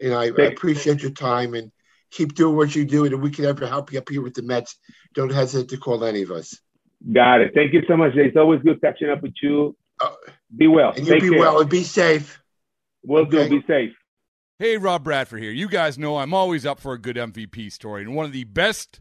and 0.00 0.14
I, 0.14 0.24
I 0.24 0.46
appreciate 0.46 1.02
your 1.02 1.10
time 1.10 1.54
and 1.54 1.72
keep 2.10 2.34
doing 2.34 2.56
what 2.56 2.74
you 2.74 2.84
do. 2.84 3.04
And 3.04 3.14
if 3.14 3.20
we 3.20 3.30
can 3.30 3.44
ever 3.44 3.66
help 3.66 3.92
you 3.92 3.98
up 3.98 4.08
here 4.08 4.22
with 4.22 4.34
the 4.34 4.42
Mets, 4.42 4.76
don't 5.14 5.32
hesitate 5.32 5.70
to 5.70 5.76
call 5.76 6.04
any 6.04 6.22
of 6.22 6.30
us. 6.30 6.58
Got 7.12 7.40
it. 7.40 7.52
Thank 7.54 7.72
you 7.72 7.82
so 7.88 7.96
much. 7.96 8.12
It's 8.16 8.36
always 8.36 8.60
good 8.62 8.80
catching 8.80 9.10
up 9.10 9.22
with 9.22 9.34
you. 9.42 9.76
Uh, 10.00 10.10
be 10.56 10.66
well. 10.66 10.92
And 10.96 11.06
you 11.06 11.20
be 11.20 11.30
care. 11.30 11.38
well 11.38 11.60
and 11.60 11.70
be 11.70 11.82
safe. 11.82 12.40
Will 13.08 13.22
okay. 13.22 13.48
do. 13.48 13.60
Be 13.60 13.66
safe. 13.66 13.92
Hey, 14.58 14.76
Rob 14.76 15.02
Bradford 15.02 15.42
here. 15.42 15.50
You 15.50 15.68
guys 15.68 15.98
know 15.98 16.18
I'm 16.18 16.34
always 16.34 16.66
up 16.66 16.78
for 16.78 16.92
a 16.92 16.98
good 16.98 17.16
MVP 17.16 17.72
story, 17.72 18.02
and 18.02 18.14
one 18.14 18.26
of 18.26 18.32
the 18.32 18.44
best 18.44 19.00